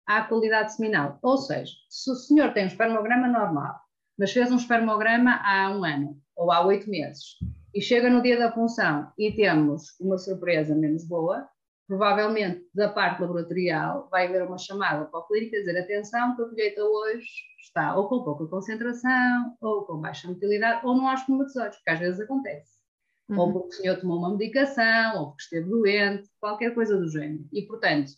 [0.07, 1.19] à qualidade seminal.
[1.23, 3.79] Ou seja, se o senhor tem um espermograma normal,
[4.19, 7.37] mas fez um espermograma há um ano ou há oito meses,
[7.73, 11.49] e chega no dia da punção e temos uma surpresa menos boa,
[11.87, 16.43] provavelmente da parte laboratorial vai haver uma chamada para o clínico a dizer atenção que
[16.43, 17.27] a colheita hoje
[17.61, 21.99] está ou com pouca concentração, ou com baixa motilidade, ou não há espermatozoides, que às
[21.99, 22.79] vezes acontece.
[23.29, 23.39] uhum.
[23.39, 27.47] ou porque o senhor tomou uma medicação, ou porque esteve doente, qualquer coisa do género.
[27.53, 28.13] E, portanto,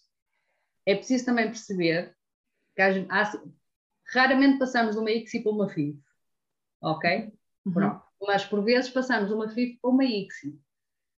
[0.85, 2.14] é preciso também perceber
[2.74, 3.33] que há,
[4.12, 5.98] raramente passamos de uma ICSI para uma FIV,
[6.83, 7.33] ok?
[7.64, 7.72] Uhum.
[7.72, 8.07] Pronto.
[8.20, 10.59] Mas por vezes passamos de uma FIV para uma ICSI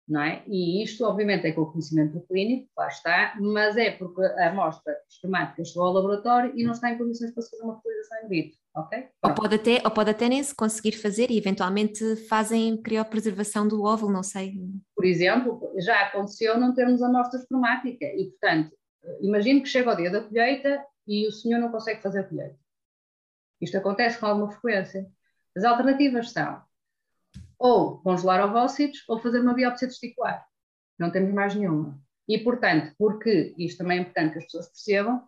[0.07, 0.41] não é?
[0.47, 4.95] E isto, obviamente, é com o conhecimento clínico, lá está, mas é porque a amostra
[5.09, 8.57] esquemática chegou ao laboratório e não está em condições para fazer uma fertilização in vitro,
[8.75, 9.07] ok?
[9.23, 13.83] Ou pode, até, ou pode até nem se conseguir fazer e eventualmente fazem criopreservação do
[13.83, 14.53] óvulo, não sei.
[14.95, 18.71] Por exemplo, já aconteceu não termos amostra espermática e, portanto,
[19.19, 22.57] imagino que chega o dia da colheita e o senhor não consegue fazer a colheita.
[23.59, 25.05] Isto acontece com alguma frequência.
[25.55, 26.61] As alternativas são
[27.59, 30.45] ou congelar ovócitos ou fazer uma biópsia testicular.
[30.97, 31.99] Não temos mais nenhuma.
[32.27, 35.23] E, portanto, porque isto também é importante que as pessoas percebam,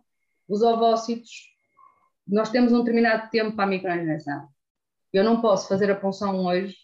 [0.48, 1.30] os ovócitos,
[2.26, 4.48] nós temos um determinado tempo para a microinjeção.
[5.12, 6.76] Eu não posso fazer a punção hoje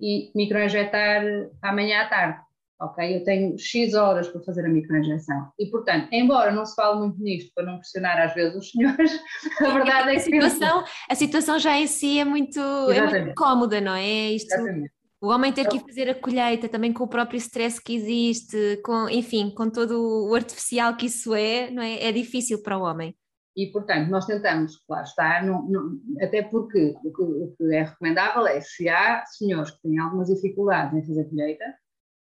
[0.00, 1.22] e microinjetar
[1.62, 2.43] amanhã à tarde
[2.84, 3.16] ok?
[3.16, 5.48] Eu tenho X horas para fazer a microinjeção.
[5.58, 9.10] E, portanto, embora não se fale muito nisto para não pressionar às vezes os senhores,
[9.60, 10.36] a verdade é, que...
[10.36, 14.30] A situação, a situação já em si é muito, é muito cómoda, não é?
[14.30, 14.92] Isto, Exatamente.
[15.24, 18.78] O homem ter que ir fazer a colheita também com o próprio stress que existe,
[18.84, 22.04] com, enfim, com todo o artificial que isso é, não é?
[22.04, 23.16] É difícil para o homem.
[23.56, 27.84] E, portanto, nós tentamos, claro está, não, não, até porque o que, o que, é
[27.84, 31.64] recomendável é, se há senhores que têm algumas dificuldades em fazer colheita,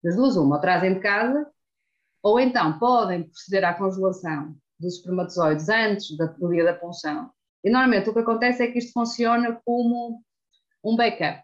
[0.04, 1.48] das duas, uma, ou trazem de casa,
[2.24, 7.30] ou então podem proceder à congelação dos espermatozoides antes do dia da punção.
[7.64, 10.22] E normalmente o que acontece é que isto funciona como
[10.84, 11.44] um backup.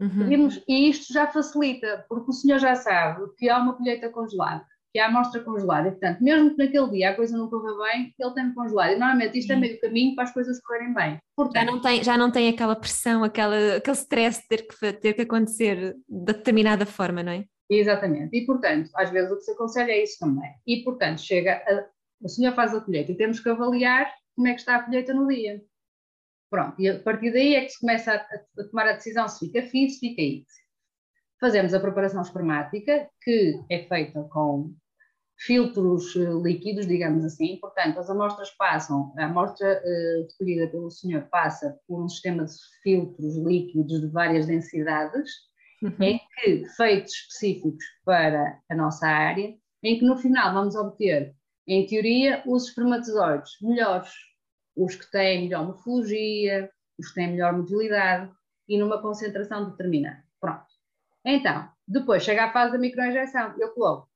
[0.00, 0.48] Uhum.
[0.66, 4.98] E isto já facilita, porque o senhor já sabe que há uma colheita congelada, que
[4.98, 8.34] há amostra congelada, e portanto, mesmo que naquele dia a coisa não corra bem, ele
[8.34, 8.92] tem congelado.
[8.92, 11.18] E normalmente isto é meio caminho para as coisas correrem bem.
[11.36, 14.92] Portanto, já, não tem, já não tem aquela pressão, aquela, aquele stress de ter que,
[14.94, 17.44] ter que acontecer de determinada forma, não é?
[17.70, 18.36] Exatamente.
[18.36, 20.52] E, portanto, às vezes o que se aconselha é isso também.
[20.66, 21.88] E, portanto, chega, a,
[22.20, 25.14] o senhor faz a colheita e temos que avaliar como é que está a colheita
[25.14, 25.62] no dia.
[26.50, 29.46] Pronto, e a partir daí é que se começa a, a tomar a decisão se
[29.46, 30.46] fica FI, se fica X.
[31.40, 34.74] Fazemos a preparação espermática, que é feita com
[35.38, 41.78] filtros eh, líquidos, digamos assim, portanto, as amostras passam, a amostra uh, pelo senhor passa
[41.86, 42.52] por um sistema de
[42.82, 45.30] filtros líquidos de várias densidades,
[45.82, 45.94] uhum.
[46.00, 51.34] em que, feitos específicos para a nossa área, em que no final vamos obter,
[51.66, 54.10] em teoria, os espermatozoides melhores,
[54.76, 58.30] os que têm melhor morfologia, os que têm melhor motilidade
[58.68, 60.22] e numa concentração determinada.
[60.40, 60.66] Pronto.
[61.24, 63.54] Então, depois chega a fase da microinjeção.
[63.58, 64.08] Eu coloco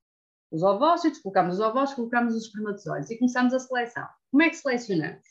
[0.51, 4.07] os ovócitos, colocamos os ovócitos, colocamos os espermatozoides e começamos a seleção.
[4.31, 5.27] Como é que selecionamos?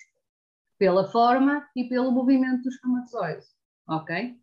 [0.77, 3.47] Pela forma e pelo movimento dos espermatozoides.
[3.87, 4.35] Ok?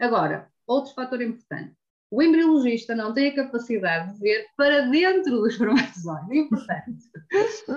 [0.00, 1.74] Agora, Outro fator importante.
[2.10, 6.32] O embriologista não tem a capacidade de ver para dentro do espermatozoide.
[6.32, 7.04] É importante.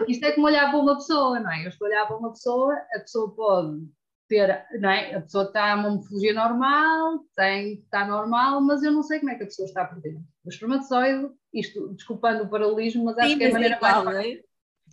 [0.07, 1.65] Isto é como olhar para uma pessoa, não é?
[1.65, 3.87] Eu estou a olhar para uma pessoa, a pessoa pode
[4.27, 5.15] ter, não é?
[5.15, 9.35] A pessoa está uma morfologia normal, tem, está normal, mas eu não sei como é
[9.35, 10.23] que a pessoa está por dentro.
[10.45, 14.19] O espermatozoide, isto, desculpando o paralelismo, mas acho Sim, que é a maneira mais fácil.
[14.19, 14.41] É?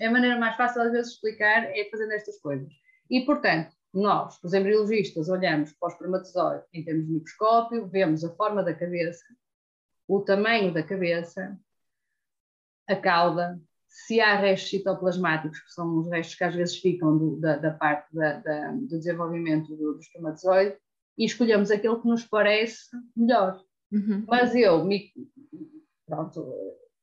[0.01, 2.73] é a maneira mais fácil às vezes de explicar é fazendo estas coisas.
[3.11, 8.35] E, portanto, nós, os embriologistas, olhamos para o espermatozoide em termos de microscópio, vemos a
[8.35, 9.25] forma da cabeça,
[10.07, 11.59] o tamanho da cabeça,
[12.89, 17.41] a cauda, se há restos citoplasmáticos, que são os restos que às vezes ficam do,
[17.41, 20.77] da, da, parte da, da, do desenvolvimento do, do, espermatozoide,
[21.17, 23.59] e escolhemos aquele que nos parece melhor.
[23.91, 24.25] Uhum.
[24.29, 25.11] Mas eu, me,
[26.07, 26.47] pronto,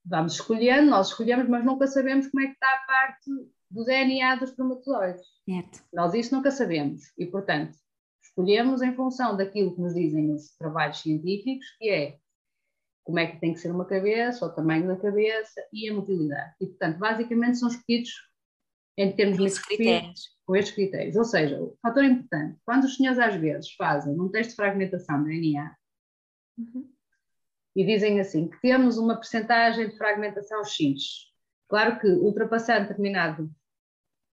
[0.06, 3.32] vamos escolhendo, nós escolhemos, mas nunca sabemos como é que está a parte
[3.74, 5.26] do DNA dos espermatozoides.
[5.46, 5.84] Certo.
[5.92, 7.76] Nós isso nunca sabemos e, portanto,
[8.24, 12.18] escolhemos em função daquilo que nos dizem os trabalhos científicos, que é
[13.04, 16.54] como é que tem que ser uma cabeça, o tamanho da cabeça e a motilidade.
[16.62, 18.12] E, portanto, basicamente são escolhidos
[18.96, 20.38] em termos de critérios.
[20.46, 21.16] com estes critérios.
[21.16, 25.24] Ou seja, o fator importante, quando os senhores às vezes fazem um teste de fragmentação
[25.24, 25.76] de DNA
[26.60, 26.90] uhum.
[27.76, 31.32] e dizem assim que temos uma percentagem de fragmentação X,
[31.68, 33.52] claro que ultrapassando determinado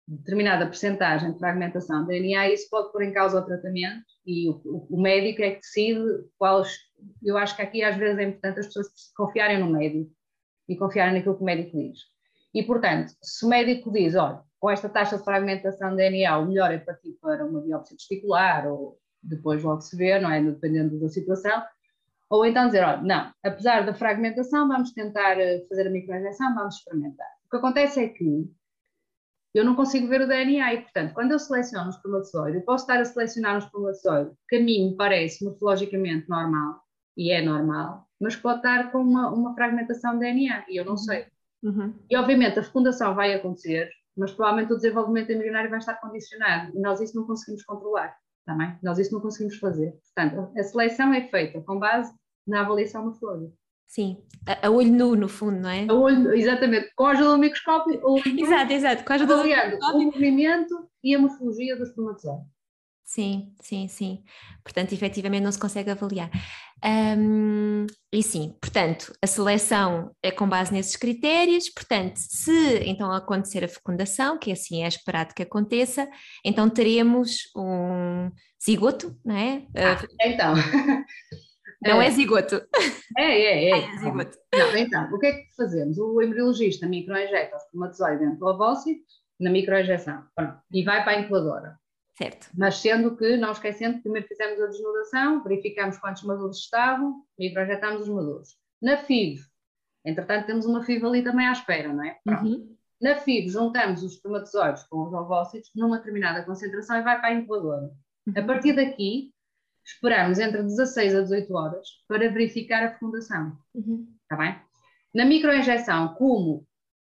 [0.08, 4.88] determinada percentagem de fragmentação de DNA, isso pode pôr em causa o tratamento e o,
[4.90, 6.04] o, médico é que decide
[6.38, 6.78] quais.
[7.24, 10.12] Eu acho que aqui às vezes é importante as pessoas confiarem no médico
[10.70, 12.00] e confiarem naquilo que o médico diz.
[12.54, 16.48] E, portanto, se o médico diz, olha, com esta taxa de fragmentação de DNA, o
[16.48, 20.42] melhor é partir para uma biópsia testicular, ou depois logo se vê, não é?
[20.42, 21.64] Dependendo da situação.
[22.30, 26.76] Ou então dizer, olha, não, apesar da fragmentação, vamos tentar eh, fazer a microinjeção, vamos
[26.76, 27.28] experimentar.
[27.46, 28.50] O que acontece é que
[29.58, 32.84] eu não consigo ver o DNA e, portanto, quando eu seleciono um espermatozoide, eu posso
[32.84, 36.82] estar a selecionar um espermatozoide que a mim me parece morfologicamente normal,
[37.16, 40.92] e é normal, mas pode estar com uma, uma fragmentação de DNA, e eu não
[40.92, 40.98] uhum.
[40.98, 41.26] sei.
[41.64, 41.94] Uhum.
[42.10, 46.82] E obviamente a fecundação vai acontecer, mas provavelmente o desenvolvimento embrionário vai estar condicionado, e
[46.82, 48.14] nós isso não conseguimos controlar,
[48.46, 48.78] também.
[48.84, 49.98] Nós isso não conseguimos fazer.
[50.14, 52.14] Portanto, a seleção é feita com base
[52.46, 53.54] na avaliação morfológica.
[53.88, 54.18] Sim,
[54.48, 55.86] a, a, olho nu, no fundo, não é?
[55.90, 58.02] A olho, exatamente, com a ajuda do microscópio.
[58.40, 59.96] exato, exato, com a ajuda do microscópio.
[59.96, 62.56] o movimento e a morfologia dos espermatozoides.
[63.06, 64.24] Sim, sim, sim.
[64.64, 66.30] Portanto, efetivamente não se consegue avaliar.
[66.84, 71.70] Um, e sim, portanto, a seleção é com base nesses critérios.
[71.70, 76.10] Portanto, se então acontecer a fecundação, que assim é esperado que aconteça,
[76.44, 78.32] então teremos um
[78.64, 79.68] zigoto, não é?
[79.76, 80.54] Ah, então.
[81.86, 82.56] Não é, é zigoto.
[83.18, 83.78] É, é, é.
[83.78, 84.38] É zigoto.
[84.54, 85.98] Não, então, o que é que fazemos?
[85.98, 89.04] O embriologista microinjeta o espermatozoide dentro do ovócito,
[89.40, 90.24] na microinjeção,
[90.72, 91.78] e vai para a incubadora.
[92.18, 92.50] Certo.
[92.58, 98.10] Mas sendo que, não esquecendo, primeiro fizemos a desnudação, verificamos quantos maduros estavam, microinjetámos os
[98.10, 98.58] maduros.
[98.82, 99.42] Na FIV,
[100.06, 102.18] entretanto temos uma FIV ali também à espera, não é?
[102.28, 102.76] Uhum.
[103.02, 107.34] Na FIV juntamos os espermatozoides com os ovócitos numa determinada concentração e vai para a
[107.34, 107.92] incubadora.
[108.28, 108.34] Uhum.
[108.38, 109.34] A partir daqui,
[109.86, 113.58] esperamos entre 16 a 18 horas para verificar a fecundação.
[113.74, 114.08] Uhum.
[114.24, 114.60] Está bem?
[115.14, 116.68] Na microinjeção, como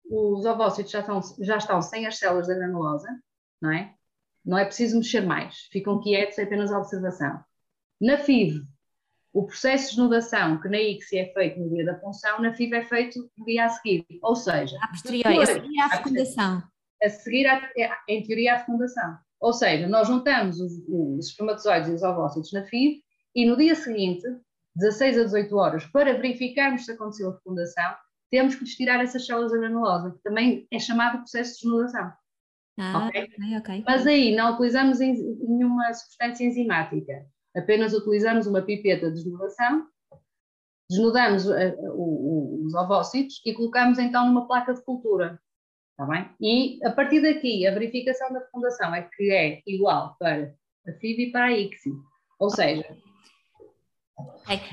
[0.08, 3.08] os ovócitos já estão, já estão sem as células da granulosa,
[3.60, 3.94] não é?
[4.44, 7.42] Não é preciso mexer mais, ficam quietos, é apenas a observação.
[8.00, 8.62] Na FIV,
[9.32, 12.76] o processo de desnudação que na ICSI é feito no dia da punção, na FIV
[12.76, 14.78] é feito no dia a seguir, ou seja...
[14.80, 16.62] A posteriori, a seguir à fecundação.
[17.02, 17.70] A seguir, a,
[18.08, 19.18] em teoria, à fecundação.
[19.40, 23.02] Ou seja, nós juntamos os, os espermatozoides e os ovócitos na FIV
[23.34, 24.26] e no dia seguinte,
[24.76, 27.94] 16 a 18 horas, para verificarmos se aconteceu a fecundação,
[28.30, 32.12] temos que tirar essas células da granulosa, que também é chamado processo de desnudação.
[32.78, 33.28] Ah, okay?
[33.58, 33.84] Okay.
[33.86, 39.86] Mas aí não utilizamos nenhuma substância enzimática, apenas utilizamos uma pipeta de desnudação,
[40.88, 45.40] desnudamos uh, uh, os ovócitos e colocamos então numa placa de cultura.
[45.98, 46.30] Está bem?
[46.40, 50.54] E a partir daqui, a verificação da fecundação é que é igual para
[50.86, 51.90] a FIV e para a ICSI.
[52.38, 52.96] Ou seja.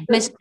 [0.07, 0.31] mas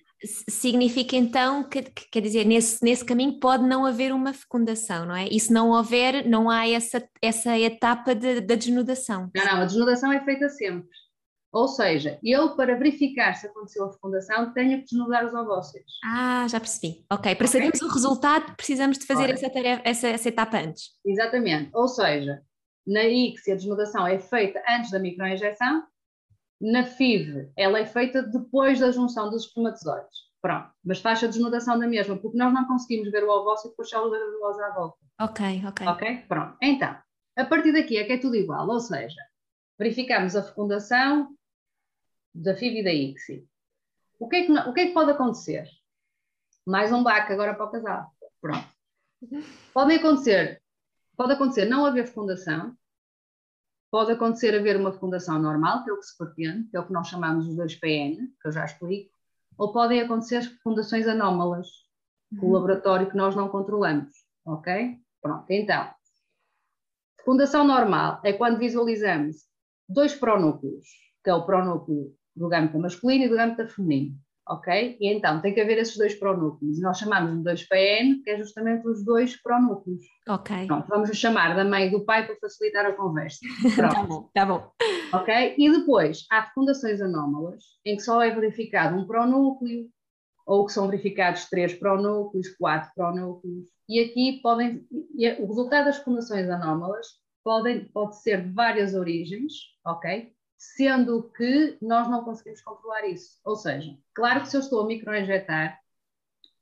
[0.47, 5.17] significa então que, que, quer dizer, nesse, nesse caminho pode não haver uma fecundação, não
[5.17, 5.27] é?
[5.27, 9.31] E se não houver, não há essa, essa etapa de, da desnudação.
[9.35, 10.87] Não, não, a desnudação é feita sempre.
[11.55, 16.01] Ou seja, eu, para verificar se aconteceu a fecundação, tenho que desnudar os ovócitos.
[16.05, 17.07] Ah, já percebi.
[17.13, 17.47] Ok, para okay.
[17.47, 20.91] sabermos o resultado, precisamos de fazer essa, tarefa, essa, essa etapa antes.
[21.07, 21.71] Exatamente.
[21.73, 22.43] Ou seja,
[22.85, 25.85] na ICSI a desnudação é feita antes da microinjeção,
[26.61, 30.25] na FIV, ela é feita depois da junção dos espermatozoides.
[30.43, 33.83] Pronto, mas faz a desnudação da mesma, porque nós não conseguimos ver o ovócito com
[33.83, 34.99] as células granulosas à volta.
[35.21, 35.87] Ok, ok.
[35.87, 36.25] Ok?
[36.29, 36.57] Pronto.
[36.61, 36.97] Então,
[37.39, 39.21] a partir daqui é que é tudo igual, ou seja,
[39.79, 41.29] verificamos a fecundação
[42.35, 43.49] da FIV e da ICSI.
[44.19, 45.69] O que, é que, o que é que pode acontecer?
[46.67, 48.11] Mais um baque agora para o casal.
[48.41, 48.69] Pronto.
[49.73, 50.63] Pode acontecer,
[51.17, 52.77] pode acontecer não haver fecundação,
[53.95, 56.85] Pode acontecer haver uma fecundação normal, que é o que se pretende, que é o
[56.85, 59.15] que nós chamamos os 2PN, que eu já explico,
[59.57, 61.69] ou podem acontecer fecundações anómalas,
[62.41, 62.55] com o uhum.
[62.55, 64.13] laboratório que nós não controlamos,
[64.45, 64.99] ok?
[65.23, 65.95] Pronto, então,
[67.19, 69.47] fecundação normal é quando visualizamos
[69.89, 70.89] dois pronúcleos,
[71.23, 74.17] que é o pronúcleo do gâmeta masculino e do gâmeta feminino
[74.49, 74.97] ok?
[75.01, 76.81] E então tem que haver esses dois pronúcleos.
[76.81, 80.05] Nós chamamos de dois PN, que é justamente os dois pronúcleos.
[80.29, 80.67] Ok.
[80.67, 83.39] Pronto, vamos chamar da mãe e do pai para facilitar a conversa.
[83.77, 84.71] tá bom, tá bom.
[85.13, 85.55] Ok?
[85.57, 89.89] E depois há fecundações anómalas, em que só é verificado um pronúcleo,
[90.47, 93.67] ou que são verificados três pronúcleos, quatro pronúcleos.
[93.89, 94.87] E aqui podem,
[95.41, 97.07] o resultado das fecundações anómalas
[97.43, 99.53] podem, pode ser de várias origens,
[99.87, 100.33] ok?
[100.57, 103.39] Sendo que nós não conseguimos controlar isso.
[103.45, 105.79] Ou seja, claro que se eu estou a microinjetar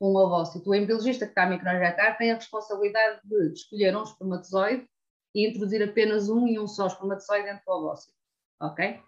[0.01, 4.89] um ovócito, o embriologista que está a microinjetar tem a responsabilidade de escolher um espermatozoide
[5.35, 8.13] e introduzir apenas um e um só espermatozoide dentro do ovócito,
[8.61, 9.01] ok?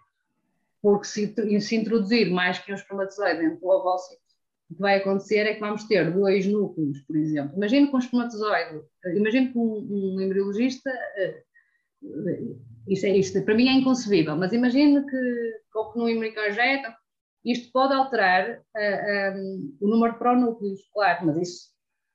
[0.81, 4.21] Porque se, se introduzir mais que um espermatozoide dentro do ovócito,
[4.69, 7.55] o que vai acontecer é que vamos ter dois núcleos, por exemplo.
[7.57, 8.81] Imagine que um espermatozoide,
[9.15, 15.05] imagine que um, um embriologista uh, isso, é, isto para mim é inconcebível, mas imagine
[15.05, 16.95] que, ou que no imunoinjeta,
[17.43, 21.69] isto pode alterar uh, ah, um, o número de pronúcleos, claro, mas isso,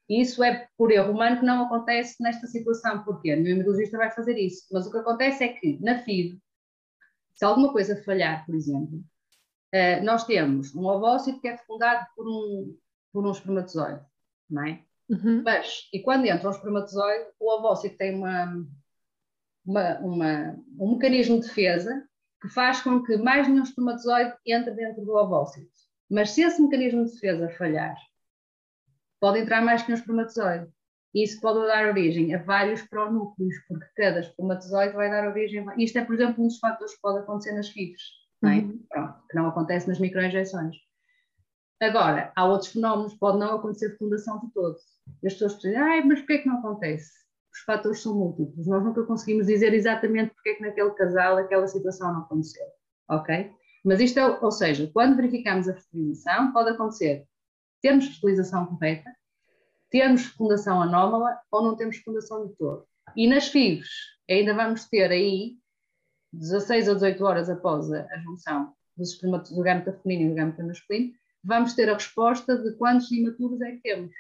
[0.09, 4.37] isso é por erro humano que não acontece nesta situação, porque o imunologista vai fazer
[4.37, 4.67] isso.
[4.73, 6.41] Mas o que acontece é que na FIV,
[7.37, 12.27] se alguma coisa falhar, por exemplo, uh, nós temos um ovócito que é fecundado por
[12.29, 12.77] um,
[13.13, 14.01] por um espermatozoide,
[14.49, 14.83] não é?
[15.09, 15.43] Uhum.
[15.45, 18.65] Mas, e quando entra um espermatozoide, o ovócito tem uma,
[19.65, 22.05] uma, uma, um mecanismo de defesa
[22.41, 25.71] que faz com que mais nenhum espermatozoide entre dentro do ovócito.
[26.11, 27.97] Mas se esse mecanismo de defesa falhar,
[29.21, 30.69] pode entrar mais que um espermatozoide.
[31.15, 35.69] E isso pode dar origem a vários pronúcleos, porque cada espermatozoide vai dar origem.
[35.69, 35.75] A...
[35.77, 38.03] Isto é, por exemplo, um dos fatores que pode acontecer nas FIVs,
[38.41, 38.57] não é?
[38.57, 38.85] uhum.
[38.89, 40.77] Pronto, que não acontece nas microinjeções.
[41.83, 44.83] Agora, há outros fenómenos, pode não acontecer fecundação de todos.
[45.25, 47.11] As pessoas dizem, ah, mas porquê é que não acontece?
[47.53, 51.67] Os fatores são múltiplos, nós nunca conseguimos dizer exatamente porque é que naquele casal aquela
[51.67, 52.65] situação não aconteceu,
[53.09, 53.51] ok?
[53.85, 57.27] Mas isto é, ou seja, quando verificamos a fertilização, pode acontecer
[57.81, 59.11] termos fertilização correta,
[59.91, 62.87] termos fecundação anómala ou não temos fecundação de todo.
[63.17, 63.89] E nas FIVs,
[64.29, 65.57] ainda vamos ter aí
[66.33, 71.13] 16 a 18 horas após a, junção dos do gâmeta feminino e do gâmeta masculino,
[71.43, 74.13] vamos ter a resposta de quantos imaturos é que temos.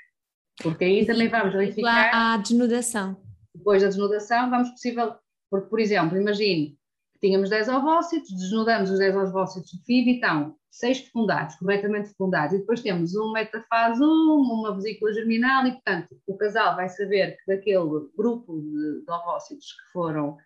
[0.63, 2.11] Porque aí também vamos verificar.
[2.13, 3.17] a desnudação.
[3.55, 5.15] Depois da desnudação, vamos possível.
[5.51, 6.79] Porque, por exemplo, imagine
[7.13, 12.11] que tínhamos 10 ovócitos, desnudamos os 10 ovócitos de FIV e estão 6 fecundados, corretamente
[12.11, 16.89] fecundados, e depois temos um metafase 1, uma vesícula germinal, e portanto o casal vai
[16.89, 20.37] saber que daquele grupo de, de ovócitos que foram,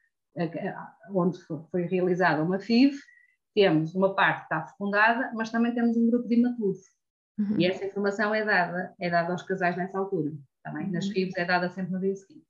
[1.14, 1.38] onde
[1.70, 2.96] foi realizada uma FIV,
[3.54, 6.78] temos uma parte que está fecundada, mas também temos um grupo de imaturos.
[7.38, 7.56] Uhum.
[7.58, 10.32] E essa informação é dada, é dada aos casais nessa altura.
[10.62, 10.86] Também.
[10.86, 10.92] Uhum.
[10.92, 12.46] Nas FIVs é dada sempre no dia seguinte.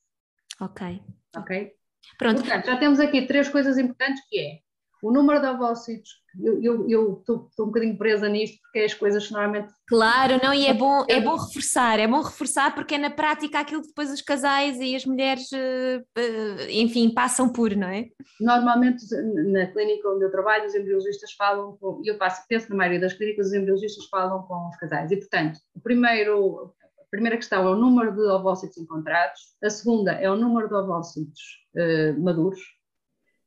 [0.61, 1.03] Ok.
[1.37, 1.75] Ok?
[2.19, 2.41] Pronto.
[2.41, 4.61] Portanto, já temos aqui três coisas importantes que é
[5.03, 9.73] o número de ovócitos, eu estou um bocadinho presa nisto porque é as coisas normalmente.
[9.87, 13.61] Claro, não, e é bom, é bom reforçar, é bom reforçar porque é na prática
[13.61, 18.07] aquilo que depois os casais e as mulheres, eh, eh, enfim, passam por, não é?
[18.41, 19.05] Normalmente
[19.53, 23.13] na clínica onde eu trabalho, os embriologistas falam, e eu passo, penso na maioria das
[23.13, 25.11] clínicas, os embriologistas falam com os casais.
[25.11, 30.13] E portanto, o primeiro, a primeira questão é o número de ovócitos encontrados, a segunda
[30.13, 31.41] é o número de ovócitos
[31.77, 32.61] uh, maduros,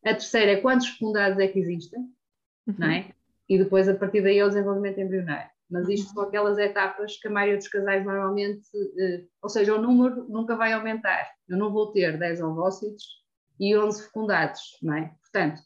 [0.05, 2.01] a terceira é quantos fecundados é que existem,
[2.67, 2.75] uhum.
[2.77, 3.09] não é?
[3.49, 5.49] E depois, a partir daí, é o desenvolvimento embrionário.
[5.69, 6.13] Mas isto uhum.
[6.13, 8.67] são aquelas etapas que a maioria dos casais normalmente,
[8.99, 11.29] eh, ou seja, o número nunca vai aumentar.
[11.47, 13.03] Eu não vou ter 10 ovócitos
[13.59, 15.11] e 11 fecundados, não é?
[15.21, 15.61] Portanto,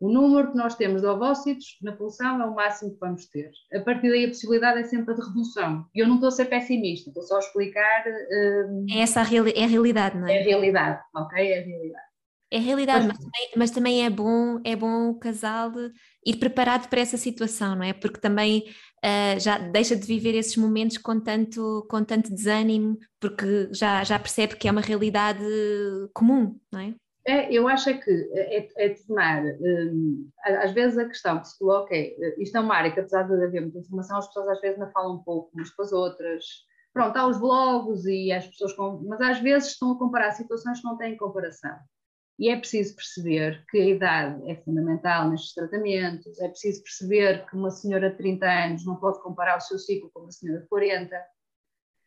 [0.00, 3.50] o número que nós temos de ovócitos na pulsão é o máximo que vamos ter.
[3.74, 5.86] A partir daí a possibilidade é sempre a de redução.
[5.92, 8.04] E eu não estou a ser pessimista, estou só a explicar.
[8.06, 10.36] Uh, é essa a, reali é a realidade, não é?
[10.36, 11.52] É a realidade, ok?
[11.52, 12.07] É a realidade.
[12.50, 15.70] É realidade, mas, também, mas, também, é bom, é bom o casal
[16.24, 17.92] ir preparado para essa situação, não é?
[17.92, 18.64] Porque também
[19.04, 24.18] uh, já deixa de viver esses momentos com tanto, com tanto desânimo, porque já, já
[24.18, 25.44] percebe que é uma realidade
[26.14, 26.94] comum, não é?
[27.26, 30.30] É, eu acho é que é, é, é tornar, um,
[30.62, 33.34] às vezes a questão que se coloca é, isto é uma área que apesar de
[33.34, 36.42] haver muita informação, as pessoas às vezes não falam um pouco umas com as outras,
[36.90, 40.80] pronto, há os blogs e as pessoas, com, mas às vezes estão a comparar situações
[40.80, 41.76] que não têm comparação.
[42.38, 47.56] E é preciso perceber que a idade é fundamental nestes tratamentos, é preciso perceber que
[47.56, 50.68] uma senhora de 30 anos não pode comparar o seu ciclo com uma senhora de
[50.68, 51.20] 40.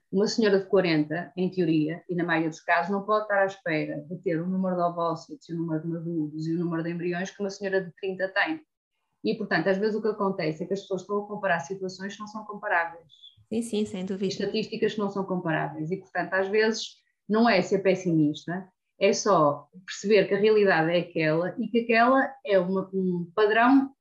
[0.09, 3.45] Uma senhora de 40, em teoria, e na maioria dos casos, não pode estar à
[3.45, 6.91] espera de ter o número de ovócitos, o número de maduros e o número de
[6.91, 8.61] embriões que uma senhora de 30 tem.
[9.23, 12.13] E, portanto, às vezes o que acontece é que as pessoas estão a comparar situações
[12.13, 13.05] que não são comparáveis.
[13.49, 14.27] Sim, sim, sem dúvida.
[14.27, 15.91] Estatísticas que não são comparáveis.
[15.91, 16.95] E, portanto, às vezes
[17.27, 18.67] não é ser pessimista,
[19.01, 23.91] é só perceber que a realidade é aquela e que aquela é uma, um padrão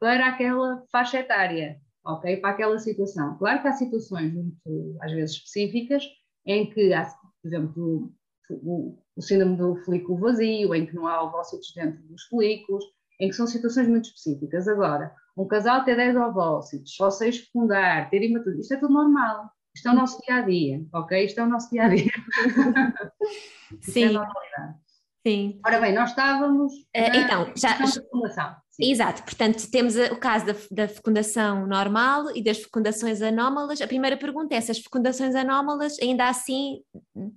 [0.00, 2.38] para aquela faixa etária, ok?
[2.38, 3.38] Para aquela situação.
[3.38, 6.02] Claro que há situações muito, às vezes, específicas
[6.44, 8.12] em que há, por exemplo,
[8.50, 12.84] o, o síndrome do folículo vazio, em que não há ovócitos dentro dos folículos,
[13.20, 14.66] em que são situações muito específicas.
[14.66, 19.48] Agora, um casal ter 10 ovócitos, só 6 fecundar, ter imaturo, isto é tudo normal.
[19.76, 21.24] Isto é o nosso dia a dia, ok?
[21.24, 22.12] Isto é o nosso dia a dia.
[23.80, 24.16] Sim.
[24.16, 24.84] É
[25.26, 25.60] Sim.
[25.64, 26.72] Ora bem, nós estávamos.
[26.72, 27.74] Uh, então, já.
[27.76, 28.56] Fecundação.
[28.78, 33.80] Exato, portanto, temos o caso da, da, fecundação normal e das fecundações anómalas.
[33.80, 36.82] A primeira pergunta é se as fecundações anómalas ainda assim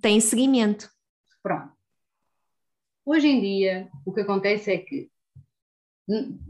[0.02, 0.90] têm seguimento.
[1.40, 1.72] Pronto.
[3.06, 5.08] Hoje em dia, o que acontece é que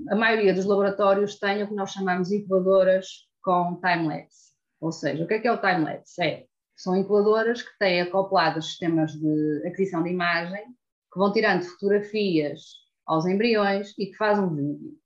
[0.09, 4.53] a maioria dos laboratórios tem o que nós chamamos de incubadoras com time-lapse.
[4.81, 6.22] Ou seja, o que é que é o time-lapse?
[6.22, 6.47] É,
[6.79, 10.64] são incubadoras que têm acoplados sistemas de aquisição de imagem
[11.12, 12.61] que vão tirando fotografias
[13.05, 14.97] aos embriões e que fazem um vídeo.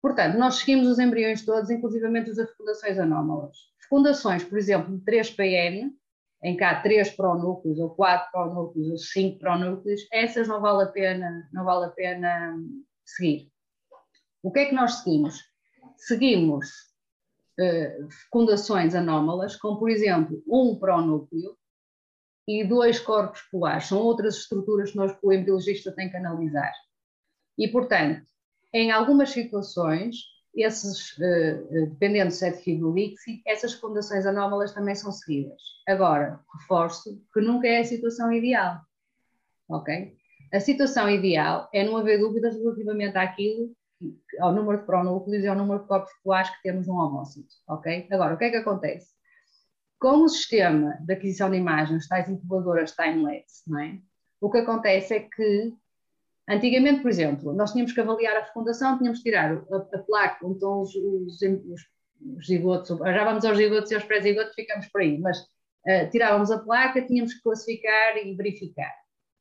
[0.00, 3.56] Portanto, nós seguimos os embriões todos, inclusivamente os das fecundações anómalas.
[3.82, 5.90] Fecundações, por exemplo, de 3PN,
[6.42, 10.86] em que há 3 pronúcleos, ou 4 pronúcleos, ou 5 pronúcleos, essas não vale a
[10.86, 12.56] pena, não vale a pena
[13.04, 13.50] seguir.
[14.42, 15.42] O que é que nós seguimos?
[15.96, 16.87] Seguimos
[17.58, 21.56] uh, fecundações anómalas, como por exemplo um pronúcleo
[22.46, 26.72] e dois corpos polares, são outras estruturas que nós, o embriologista, tem que analisar.
[27.58, 28.22] E, portanto,
[28.72, 30.16] em algumas situações,
[30.54, 35.60] esses, uh, dependendo se é de fibro líquido, essas fecundações anómalas também são seguidas.
[35.86, 38.80] Agora, reforço que nunca é a situação ideal,
[39.68, 40.16] ok?
[40.52, 43.76] A situação ideal é não haver dúvidas relativamente àquilo,
[44.40, 48.08] ao número de pronúcleos e ao número de corpos polares que temos num ovócito, ok?
[48.10, 49.12] Agora, o que é que acontece?
[49.98, 53.98] Com o sistema de aquisição de imagens, tais incubadoras time-lapse, não é?
[54.40, 55.74] O que acontece é que
[56.48, 60.46] Antigamente, por exemplo, nós tínhamos que avaliar a fecundação, tínhamos que tirar a, a placa
[60.46, 61.80] onde estão os, os, os,
[62.38, 66.50] os zigotos, já vamos aos zigotos e aos pré-zigotos, ficamos por aí, mas uh, tirávamos
[66.50, 68.94] a placa, tínhamos que classificar e verificar.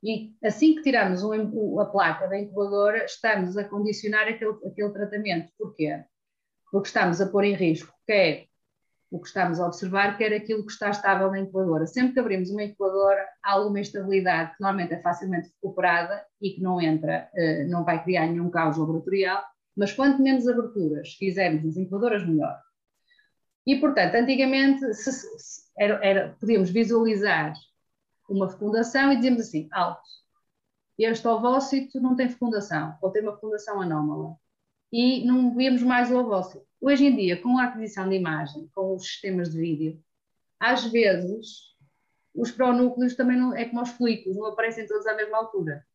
[0.07, 5.51] E assim que tiramos um, a placa da incubadora, estamos a condicionar aquele, aquele tratamento.
[5.57, 6.01] Porquê?
[6.71, 8.47] Porque estamos a pôr em risco quer
[9.11, 11.85] o que estamos a observar, quer aquilo que está estável na incubadora.
[11.85, 16.61] Sempre que abrimos uma incubadora, há alguma instabilidade que normalmente é facilmente recuperada e que
[16.61, 19.43] não entra, eh, não vai criar nenhum caos laboratorial,
[19.75, 22.57] mas quanto menos aberturas fizermos nas incubadoras, melhor.
[23.65, 27.53] E, portanto, antigamente se, se, era, era, podíamos visualizar
[28.27, 30.01] uma fecundação e dizíamos assim, alto,
[30.97, 34.35] este ovócito não tem fecundação, ou tem uma fecundação anómala.
[34.91, 36.65] E não víamos mais o ovócito.
[36.81, 40.01] Hoje em dia, com a aquisição de imagem, com os sistemas de vídeo,
[40.59, 41.75] às vezes
[42.33, 45.85] os pronúcleos também não é como os folículos, não aparecem todos à mesma altura.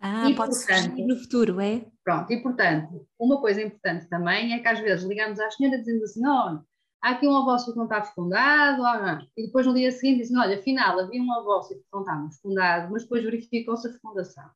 [0.00, 1.84] Ah, e, pode portanto, no futuro, é?
[2.02, 6.04] Pronto, e portanto, uma coisa importante também é que às vezes ligamos à senhora dizendo
[6.04, 6.60] assim, olha,
[7.02, 8.82] há aqui um ovócito que não está fecundado,
[9.36, 12.92] e depois no dia seguinte dizem, olha, afinal havia um ovócito que não estava fecundado,
[12.92, 14.50] mas depois verificou-se a fecundação.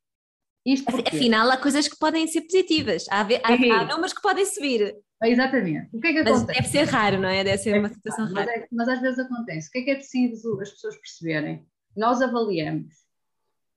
[0.66, 1.16] Isto porque...
[1.16, 4.97] Afinal, há coisas que podem ser positivas, há, há, há números que podem subir.
[5.22, 5.88] Exatamente.
[5.95, 6.61] O que é que mas acontece?
[6.61, 7.45] Deve ser raro, não é?
[7.45, 8.51] Deve ser é, uma situação mas rara.
[8.51, 9.68] É, mas às vezes acontece.
[9.68, 11.66] O que é que é preciso as pessoas perceberem?
[11.97, 12.95] Nós avaliamos,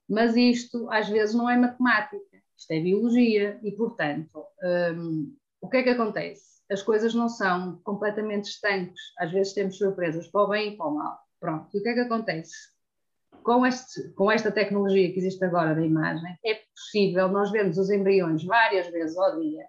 [0.09, 4.43] mas isto às vezes não é matemática, isto é biologia e, portanto,
[4.95, 6.56] um, o que é que acontece?
[6.69, 10.87] As coisas não são completamente estanques, às vezes temos surpresas para o bem e para
[10.87, 11.19] o mal.
[11.39, 12.55] Pronto, e o que é que acontece?
[13.43, 17.89] Com, este, com esta tecnologia que existe agora da imagem, é possível nós vermos os
[17.89, 19.65] embriões várias vezes ao dia,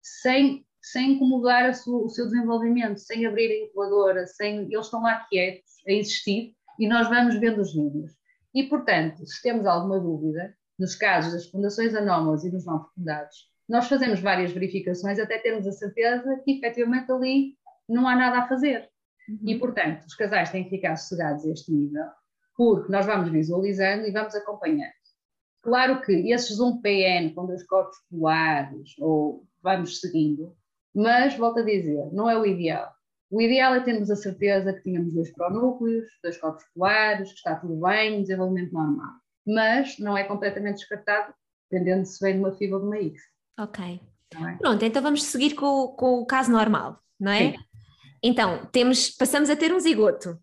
[0.00, 5.24] sem sem incomodar sua, o seu desenvolvimento, sem abrir a incubadora, sem, eles estão lá
[5.28, 8.10] quietos, a existir, e nós vamos vendo os vídeos.
[8.52, 13.51] E, portanto, se temos alguma dúvida, nos casos das fundações anómalas e dos não fecundados,
[13.72, 17.56] nós fazemos várias verificações até termos a certeza que efetivamente ali
[17.88, 18.86] não há nada a fazer.
[19.26, 19.38] Uhum.
[19.48, 22.04] E, portanto, os casais têm que ficar sossegados a este nível,
[22.54, 24.92] porque nós vamos visualizando e vamos acompanhando.
[25.62, 30.54] Claro que esses 1 PN com dois corpos polares, ou vamos seguindo,
[30.94, 32.92] mas, volto a dizer, não é o ideal.
[33.30, 37.54] O ideal é termos a certeza que tínhamos dois pronúcleos, dois corpos polares, que está
[37.54, 39.14] tudo bem, desenvolvimento normal.
[39.46, 41.32] Mas não é completamente descartado,
[41.70, 43.31] dependendo se vem de uma fibra ou de uma X.
[43.58, 44.00] Ok.
[44.34, 44.56] É?
[44.58, 47.52] Pronto, então vamos seguir com, com, o caso normal, não é?
[47.52, 47.58] Sim.
[48.22, 50.38] Então, temos, passamos a ter um zigoto.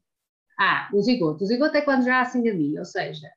[0.59, 1.43] Ah, o zigoto.
[1.43, 3.27] O zigoto é quando já há singamia, ou seja,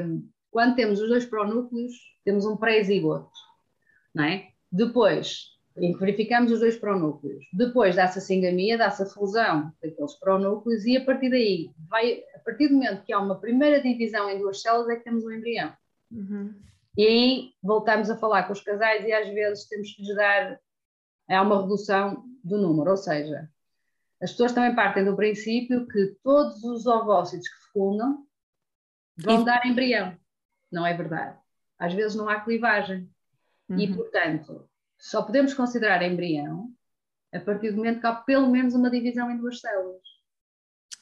[0.00, 1.92] um, quando temos os dois pronúcleos,
[2.24, 3.30] temos um pré-zigoto,
[4.14, 4.48] não é?
[4.70, 7.44] Depois, em que verificamos os dois pronúcleos.
[7.52, 12.38] Depois dá-se a singamia, dá-se a fusão daqueles pronúcleos e a partir daí, vai, a
[12.40, 15.30] partir do momento que há uma primeira divisão em duas células é que temos um
[15.30, 15.72] embrião.
[16.10, 16.54] Uhum.
[16.98, 20.58] E aí voltamos a falar com os casais e às vezes temos que lhes dar,
[21.30, 23.48] há uma redução do número, ou seja,
[24.20, 28.26] as pessoas também partem do princípio que todos os ovócitos que fecundam
[29.16, 29.44] vão e...
[29.44, 30.18] dar embrião.
[30.72, 31.38] Não é verdade.
[31.78, 33.08] Às vezes não há clivagem.
[33.68, 33.78] Uhum.
[33.78, 34.68] E, portanto,
[34.98, 36.68] só podemos considerar embrião
[37.32, 40.02] a partir do momento que há pelo menos uma divisão em duas células.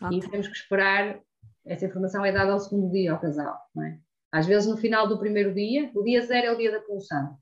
[0.02, 0.18] Okay.
[0.18, 1.18] E temos que esperar,
[1.64, 3.98] essa informação é dada ao segundo dia ao casal, não é?
[4.32, 7.36] Às vezes no final do primeiro dia, o dia zero é o dia da pulsão,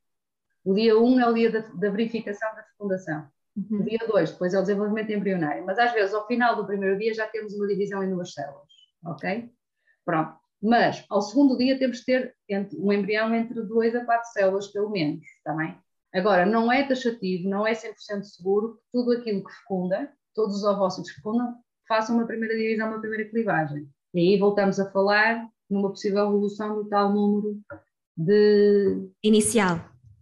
[0.64, 3.80] o dia um é o dia da, da verificação da fecundação, uhum.
[3.80, 6.99] o dia dois depois é o desenvolvimento embrionário, mas às vezes ao final do primeiro
[6.99, 8.68] dia já temos uma divisão em duas células,
[9.05, 9.51] ok?
[10.05, 10.37] Pronto.
[10.62, 12.35] Mas ao segundo dia temos que ter
[12.78, 15.78] um embrião entre duas a quatro células, pelo menos, está bem?
[16.14, 20.64] Agora, não é taxativo, não é 100% seguro que tudo aquilo que fecunda, todos os
[20.64, 21.55] ovócitos que fecundam,
[21.87, 23.87] façam uma primeira divisão, uma primeira clivagem.
[24.14, 27.61] E aí voltamos a falar numa possível evolução do tal número
[28.17, 29.09] de.
[29.23, 29.81] Inicial.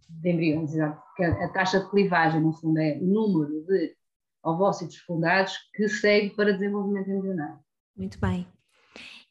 [0.09, 1.01] De embriões, exato.
[1.07, 3.95] Porque a taxa de clivagem, no fundo, é o número de
[4.43, 7.59] ovócitos fecundados que segue para desenvolvimento embrionário.
[7.95, 8.47] Muito bem.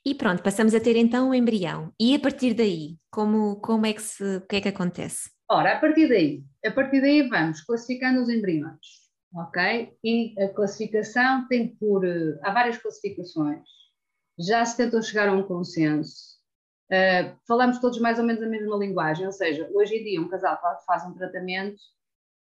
[0.04, 1.92] E pronto, passamos a ter então o embrião.
[1.98, 5.30] E a partir daí, como, como é que se, o que é que acontece?
[5.48, 8.78] Ora, a partir daí, a partir daí vamos classificando os embriões,
[9.34, 9.92] ok?
[10.02, 13.60] E a classificação tem por, uh, há várias classificações,
[14.38, 16.38] já se tentou chegar a um consenso,
[16.90, 20.28] uh, falamos todos mais ou menos a mesma linguagem, ou seja, hoje em dia um
[20.28, 21.80] casal faz um tratamento,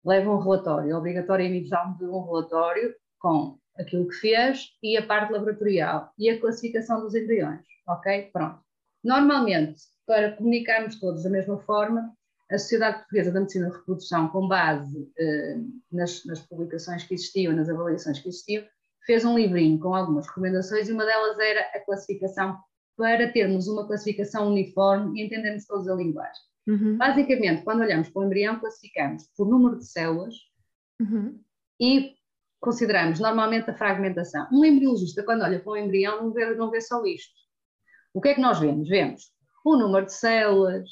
[0.05, 5.33] leva um relatório, obrigatória emissão de um relatório com aquilo que fez e a parte
[5.33, 8.31] laboratorial e a classificação dos embriões, ok?
[8.33, 8.61] Pronto.
[9.05, 12.13] Normalmente, para comunicarmos todos da mesma forma,
[12.51, 15.57] a Sociedade Portuguesa da Medicina de Reprodução, com base eh,
[15.91, 18.65] nas, nas, publicações que existiam, nas avaliações que existiam,
[19.07, 22.59] fez um livrinho com algumas recomendações e uma delas era a classificação
[22.97, 26.43] para termos uma classificação uniforme e entendermos todos a linguagem.
[26.67, 26.97] Uhum.
[26.97, 30.35] Basicamente, quando olhamos para o embrião, classificamos por número de células
[31.01, 31.41] uhum.
[31.81, 32.15] e
[32.61, 34.49] consideramos normalmente a fragmentação.
[34.53, 37.35] Um embriologista, quando olha para um embrião, não vê, não vê só isto.
[38.13, 38.89] O que é que nós vemos?
[38.89, 39.31] Vemos
[39.65, 40.89] o número de células,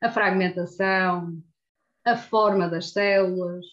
[0.00, 1.42] a fragmentação,
[2.04, 3.66] a forma das células,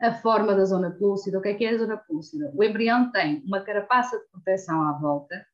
[0.00, 1.38] a forma da zona plúcida.
[1.38, 2.52] O que é que é a zona plúcida?
[2.54, 5.46] O embrião tem uma carapaça de proteção à volta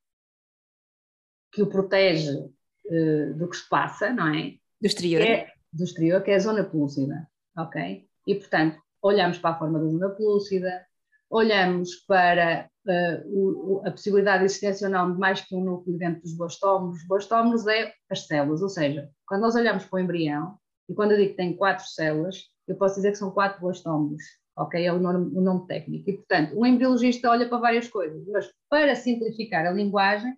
[1.53, 4.55] que o protege uh, do que se passa, não é?
[4.80, 5.22] Do exterior.
[5.22, 8.07] É, do exterior, que é a zona plúcida, ok?
[8.26, 10.86] E, portanto, olhamos para a forma da zona plúcida,
[11.30, 17.01] olhamos para uh, o, a possibilidade existencial de mais que um núcleo dentro dos blastómeros.
[17.03, 21.12] Os blastómeros é as células, ou seja, quando nós olhamos para o embrião, e quando
[21.12, 24.23] eu digo que tem quatro células, eu posso dizer que são quatro blastómeros,
[24.57, 24.85] ok?
[24.85, 26.09] É o nome, o nome técnico.
[26.09, 30.37] E, portanto, um embriologista olha para várias coisas, mas para simplificar a linguagem,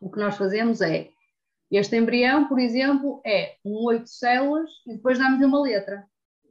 [0.00, 1.08] o que nós fazemos é,
[1.70, 6.04] este embrião, por exemplo, é um oito células e depois damos-lhe uma letra,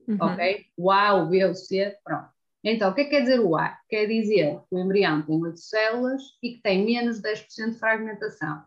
[0.08, 0.18] uhum.
[0.20, 0.66] ok?
[0.78, 2.30] O A, o B, o C, pronto.
[2.64, 3.78] Então, o que é que quer dizer o A?
[3.88, 7.80] Quer dizer que o embrião tem oito células e que tem menos de 10% de
[7.80, 8.64] fragmentação.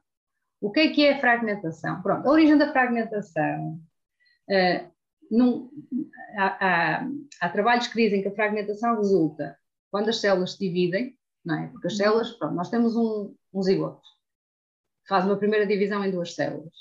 [0.60, 2.00] O que é que é fragmentação?
[2.00, 3.80] Pronto, a origem da fragmentação.
[4.48, 4.90] Uh,
[5.30, 5.70] num,
[6.36, 7.08] há, há,
[7.40, 9.56] há, trabalhos que dizem que a fragmentação resulta
[9.90, 11.68] quando as células se dividem, não é?
[11.68, 11.98] Porque as uhum.
[11.98, 14.02] células, pronto, nós temos um, um zigoto,
[15.08, 16.72] faz uma primeira divisão em duas células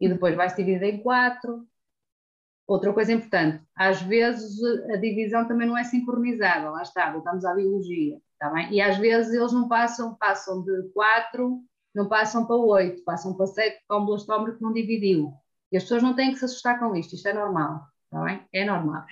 [0.00, 1.66] e depois vai se dividir em quatro,
[2.70, 4.62] Outra coisa importante, às vezes
[4.94, 8.72] a divisão também não é sincronizada, lá está, voltamos à biologia, está bem?
[8.72, 11.60] E às vezes eles não passam, passam de 4,
[11.92, 15.32] não passam para 8, passam para 7, porque há um blastômero que não dividiu.
[15.72, 18.40] E as pessoas não têm que se assustar com isto, isto é normal, está bem?
[18.52, 19.04] É normal.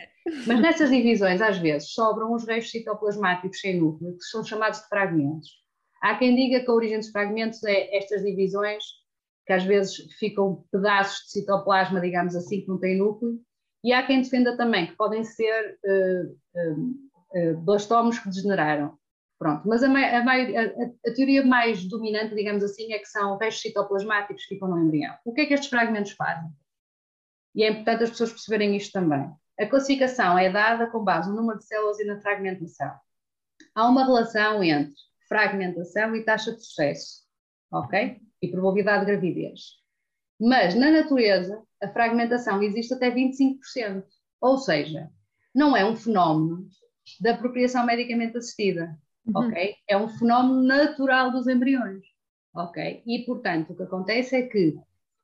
[0.47, 4.89] Mas nessas divisões, às vezes, sobram os restos citoplasmáticos sem núcleo, que são chamados de
[4.89, 5.49] fragmentos.
[6.03, 8.85] Há quem diga que a origem dos fragmentos é estas divisões,
[9.47, 13.41] que às vezes ficam pedaços de citoplasma, digamos assim, que não têm núcleo,
[13.85, 18.98] e há quem defenda também que podem ser uh, uh, uh, blastómeros que degeneraram.
[19.39, 20.21] Pronto, mas a, a,
[21.07, 25.15] a, teoria mais dominante, digamos assim, é que são restos citoplasmáticos que ficam no embrião.
[25.25, 26.51] O que é que estes fragmentos fazem?
[27.55, 29.31] E é importante as pessoas perceberem isto também.
[29.59, 32.93] A classificação é dada com base no número de células e na fragmentação.
[33.75, 34.95] Há uma relação entre
[35.29, 37.23] fragmentação e taxa de sucesso,
[37.71, 38.21] ok?
[38.43, 39.61] E probabilidade de gravidez.
[40.41, 44.05] Mas na natureza, a fragmentação existe até 25%.
[44.41, 45.11] Ou seja,
[45.55, 46.69] não é um fenómeno
[47.21, 48.97] da apropriação medicamente assistida,
[49.35, 49.49] uhum.
[49.49, 49.75] ok?
[49.89, 52.05] É um fenómeno natural dos embriões,
[52.55, 53.03] ok?
[53.07, 54.77] E, portanto, o que acontece é que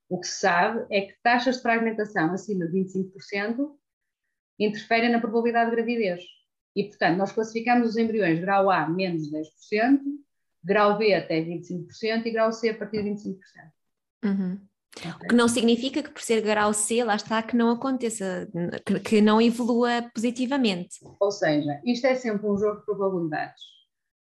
[0.09, 3.71] o que se sabe é que taxas de fragmentação acima de 25%
[4.59, 6.23] interferem na probabilidade de gravidez.
[6.77, 10.01] E, portanto, nós classificamos os embriões grau A menos 10%,
[10.63, 13.39] grau B até 25% e grau C a partir de 25%.
[14.25, 14.61] Uhum.
[14.97, 15.11] Okay.
[15.11, 18.49] O que não significa que por ser grau C, lá está, que não aconteça,
[18.87, 20.99] que, que não evolua positivamente.
[21.19, 23.74] Ou seja, isto é sempre um jogo de probabilidades.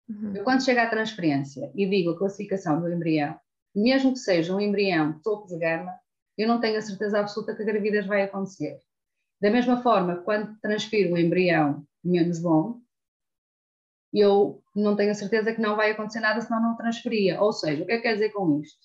[0.09, 0.35] Uhum.
[0.35, 3.39] Eu quando chego à transferência e digo a classificação do embrião,
[3.75, 5.93] mesmo que seja um embrião topo de gama,
[6.37, 8.79] eu não tenho a certeza absoluta que a gravidez vai acontecer.
[9.39, 12.81] Da mesma forma, quando transfiro o embrião menos bom,
[14.11, 17.39] eu não tenho a certeza que não vai acontecer nada se não transferia.
[17.41, 18.79] Ou seja, o que é que quer dizer com isto?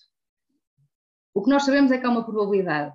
[1.33, 2.95] O que nós sabemos é que há uma probabilidade.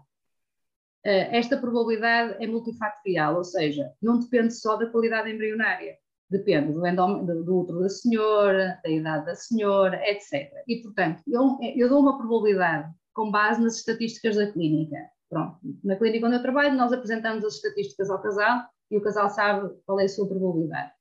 [1.04, 5.98] Eh, esta probabilidade é multifatorial, ou seja, não depende só da qualidade embrionária,
[6.30, 10.52] depende do, do, do útero da senhora, da idade da senhora, etc.
[10.68, 14.98] E, portanto, eu, eu dou uma probabilidade com base nas estatísticas da clínica.
[15.30, 19.30] Pronto, na clínica onde eu trabalho, nós apresentamos as estatísticas ao casal e o casal
[19.30, 20.92] sabe qual é a sua probabilidade.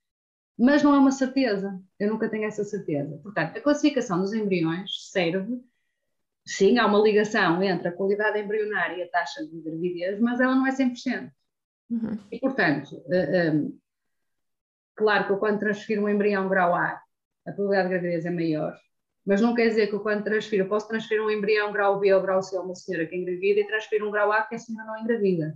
[0.59, 3.19] Mas não é uma certeza, eu nunca tenho essa certeza.
[3.23, 5.63] Portanto, a classificação dos embriões serve
[6.49, 10.55] Sim, há uma ligação entre a qualidade embrionária e a taxa de gravidez, mas ela
[10.55, 11.31] não é 100%.
[11.91, 12.19] Uhum.
[12.33, 13.69] E, portanto, eh, eh,
[14.99, 17.01] claro que eu quando transfiro um embrião grau A,
[17.47, 18.77] a probabilidade de gravidez é maior,
[19.25, 22.13] mas não quer dizer que eu quando transfiro, eu posso transferir um embrião grau B
[22.13, 24.59] ou grau C a uma senhora que engravida e transferir um grau A que a
[24.59, 25.55] senhora não engravida.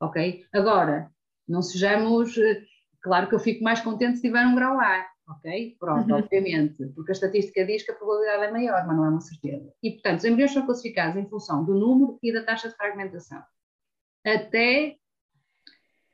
[0.00, 0.44] Ok?
[0.52, 1.10] Agora,
[1.48, 2.36] não sejamos.
[2.36, 2.62] Eh,
[3.00, 5.76] claro que eu fico mais contente se tiver um grau A, ok?
[5.78, 6.18] Pronto, uhum.
[6.18, 9.72] obviamente, porque a estatística diz que a probabilidade é maior, mas não é uma certeza.
[9.82, 13.42] E, portanto, os embriões são classificados em função do número e da taxa de fragmentação.
[14.24, 14.96] Até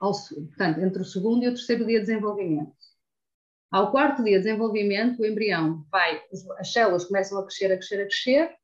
[0.00, 2.74] ao, portanto, entre o segundo e o terceiro dia de desenvolvimento.
[3.70, 6.22] Ao quarto dia de desenvolvimento, o embrião vai,
[6.58, 8.56] as células começam a crescer, a crescer, a crescer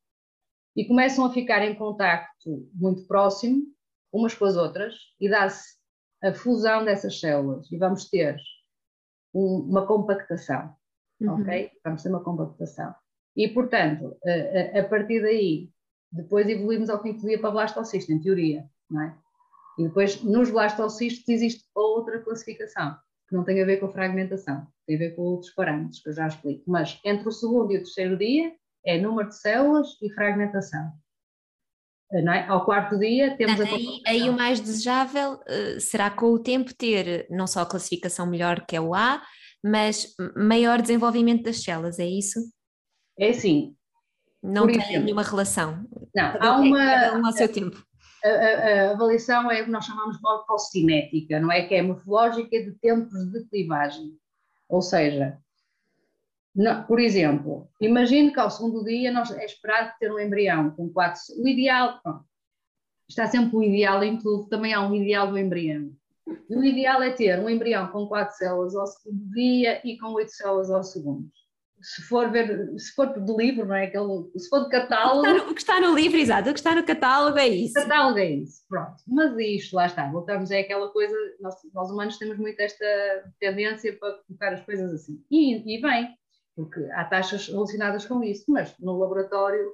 [0.76, 3.64] e começam a ficar em contacto muito próximo
[4.12, 5.78] umas com as outras e dá-se
[6.22, 8.36] a fusão dessas células e vamos ter
[9.34, 10.74] um, uma compactação,
[11.20, 11.40] uhum.
[11.40, 11.70] ok?
[11.84, 12.94] Vamos ter uma compactação.
[13.36, 15.70] E, portanto, a, a, a, partir daí,
[16.12, 19.16] depois evoluímos ao quinto dia para blastocisto, em teoria, não é?
[19.80, 22.94] E depois, nos blastocistos, existe outra classificação,
[23.26, 26.10] que não tem a ver com a fragmentação, tem a ver com outros parâmetros, que
[26.10, 26.62] eu já explico.
[26.66, 28.52] Mas entre o segundo e o terceiro dia,
[28.84, 30.92] é número de células e fragmentação.
[32.12, 32.46] É?
[32.46, 36.40] Ao quarto dia temos Portanto, a aí, aí o mais desejável uh, será com o
[36.40, 39.22] tempo ter não só a classificação melhor que é o A,
[39.64, 42.40] mas maior desenvolvimento das células, é isso?
[43.18, 43.76] É assim.
[44.42, 45.86] Não tem exemplo, nenhuma relação.
[46.14, 46.78] Não, há uma.
[46.78, 47.89] Cada um ao seu tempo.
[48.24, 51.66] A, a, avaliação é o que nós chamamos de morfocinética, não é?
[51.66, 54.16] Que é morfológica de tempos de clivagem.
[54.68, 55.38] Ou seja,
[56.54, 60.88] não, por exemplo, imagine que ao segundo dia nós, é esperado ter um embrião com
[60.88, 61.20] quatro.
[61.38, 62.00] O ideal,
[63.08, 65.90] está sempre o ideal em tudo, também há um ideal do embrião.
[66.48, 70.12] E o ideal é ter um embrião com quatro células ao segundo dia e com
[70.12, 71.30] oito células ao segundo.
[71.82, 73.86] Se for ver, se for do livro, não é?
[73.86, 75.20] Aquele, se for de catálogo.
[75.20, 77.48] O que, no, o que, está no, livro, exato, o que está no catálogo é
[77.48, 77.78] isso.
[77.78, 78.96] O catálogo é isso, pronto.
[79.06, 82.84] Mas isto, lá está, voltamos, é aquela coisa, nós, nós humanos temos muito esta
[83.38, 85.24] tendência para colocar as coisas assim.
[85.30, 86.14] E, e bem,
[86.54, 89.72] porque há taxas relacionadas com isso, mas no laboratório,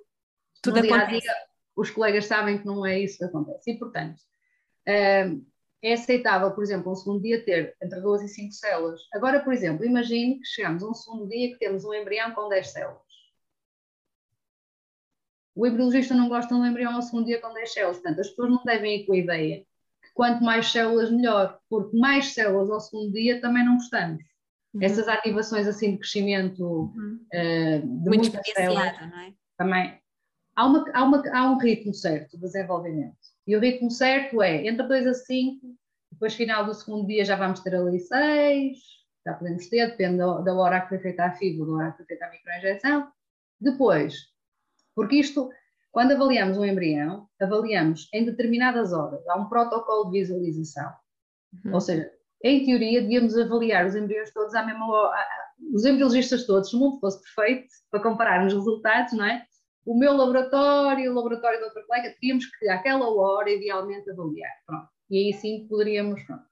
[0.62, 1.32] Tudo no dia a dia,
[1.76, 3.70] os colegas sabem que não é isso que acontece.
[3.70, 4.20] E, portanto,
[4.88, 5.44] hum,
[5.82, 9.00] é aceitável, por exemplo, um segundo dia ter entre 2 e 5 células.
[9.12, 12.48] Agora, por exemplo, imagine que chegamos a um segundo dia que temos um embrião com
[12.48, 13.02] 10 células.
[15.54, 18.28] O embriologista não gosta de um embrião ao segundo dia com 10 células, portanto, as
[18.28, 19.66] pessoas não devem ir com a ideia
[20.02, 24.22] que quanto mais células, melhor, porque mais células ao segundo dia também não gostamos.
[24.74, 24.82] Uhum.
[24.82, 27.20] Essas ativações assim de crescimento uhum.
[27.32, 29.34] uh, de Muito muitas células não é?
[29.56, 30.00] também.
[30.54, 33.16] Há, uma, há, uma, há um ritmo certo de desenvolvimento.
[33.46, 35.60] E o ritmo certo é entre 2 a 5,
[36.10, 38.78] depois final do segundo dia já vamos ter ali 6,
[39.24, 42.06] já podemos ter, depende da, hora que foi feita a fibra, da hora que foi
[42.06, 43.08] feita a microinjeção.
[43.60, 44.14] Depois,
[44.94, 45.50] porque isto,
[45.90, 50.92] quando avaliamos um embrião, avaliamos em determinadas horas, há um protocolo de visualização.
[51.64, 51.74] Uhum.
[51.74, 52.10] Ou seja,
[52.42, 55.26] em teoria, devíamos avaliar os embriões todos à mesma hora,
[55.72, 59.44] os embriologistas todos, se o mundo fosse perfeito, para compararmos resultados, não é?
[59.86, 64.50] O meu laboratório, o laboratório da outra colega, teríamos que, àquela hora, idealmente, avaliar.
[64.66, 64.88] Pronto.
[65.08, 66.44] E aí sim poderíamos pronto,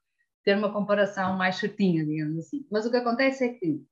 [0.45, 2.65] ter uma comparação mais certinha, digamos assim.
[2.71, 3.83] Mas o que acontece é que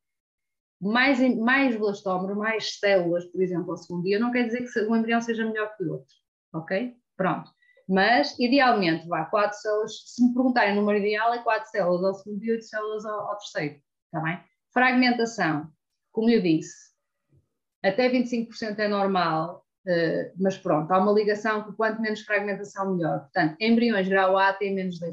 [0.80, 4.96] mais, mais blastómeros, mais células, por exemplo, ao segundo dia, não quer dizer que o
[4.96, 6.14] embrião seja melhor que o outro.
[6.54, 6.94] Ok?
[7.16, 7.50] Pronto.
[7.88, 12.14] Mas, idealmente, vá, quatro células, se me perguntarem o número ideal, é quatro células ao
[12.14, 14.40] segundo e oito células ao, ao terceiro, está bem?
[14.72, 15.68] Fragmentação,
[16.12, 16.91] como eu disse,
[17.82, 23.20] até 25% é normal, uh, mas pronto, há uma ligação que quanto menos fragmentação, melhor.
[23.20, 25.12] Portanto, embriões grau A têm menos de 10%,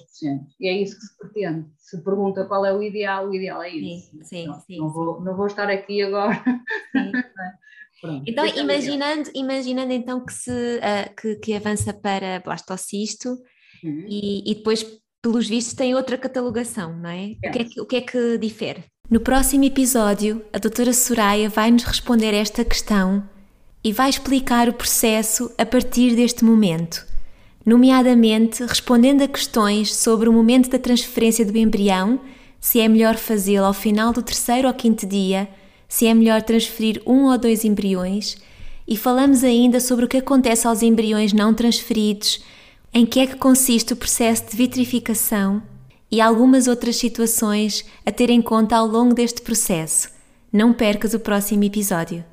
[0.59, 1.65] e é isso que se pretende.
[1.77, 4.11] Se pergunta qual é o ideal, o ideal é isso.
[4.11, 4.93] Sim, sim, pronto, sim, não, sim.
[4.93, 6.41] Vou, não vou estar aqui agora.
[8.01, 13.29] Pronto, então, imaginando, imaginando então que, se, uh, que, que, avança para blastocisto
[13.83, 14.05] uhum.
[14.07, 14.85] e, e, depois,
[15.21, 17.35] pelos vistos, tem outra catalogação, não é?
[17.43, 17.49] é.
[17.49, 18.85] O, que é que, o que é que difere?
[19.09, 23.23] No próximo episódio, a doutora Soraya vai nos responder esta questão
[23.83, 27.07] e vai explicar o processo a partir deste momento,
[27.65, 32.19] nomeadamente respondendo a questões sobre o momento da transferência do embrião,
[32.59, 35.49] se é melhor fazê-lo ao final do terceiro ou quinto dia
[35.87, 38.37] se é melhor transferir um ou dois embriões
[38.87, 42.43] e falamos ainda sobre o que acontece aos embriões não transferidos,
[42.93, 45.63] em que é que consiste o processo de vitrificação
[46.11, 50.09] e algumas outras situações a ter em conta ao longo deste processo.
[50.51, 52.25] Não percas o próximo episódio.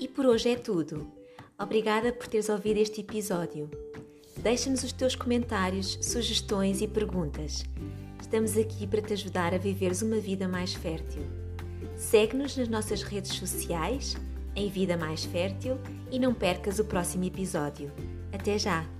[0.00, 1.06] E por hoje é tudo.
[1.58, 3.70] Obrigada por teres ouvido este episódio.
[4.36, 7.64] Deixa-nos os teus comentários, sugestões e perguntas.
[8.20, 11.22] Estamos aqui para te ajudar a viveres uma vida mais fértil.
[11.96, 14.16] Segue-nos nas nossas redes sociais,
[14.58, 15.78] em Vida Mais Fértil,
[16.10, 17.90] e não percas o próximo episódio.
[18.32, 18.97] Até já!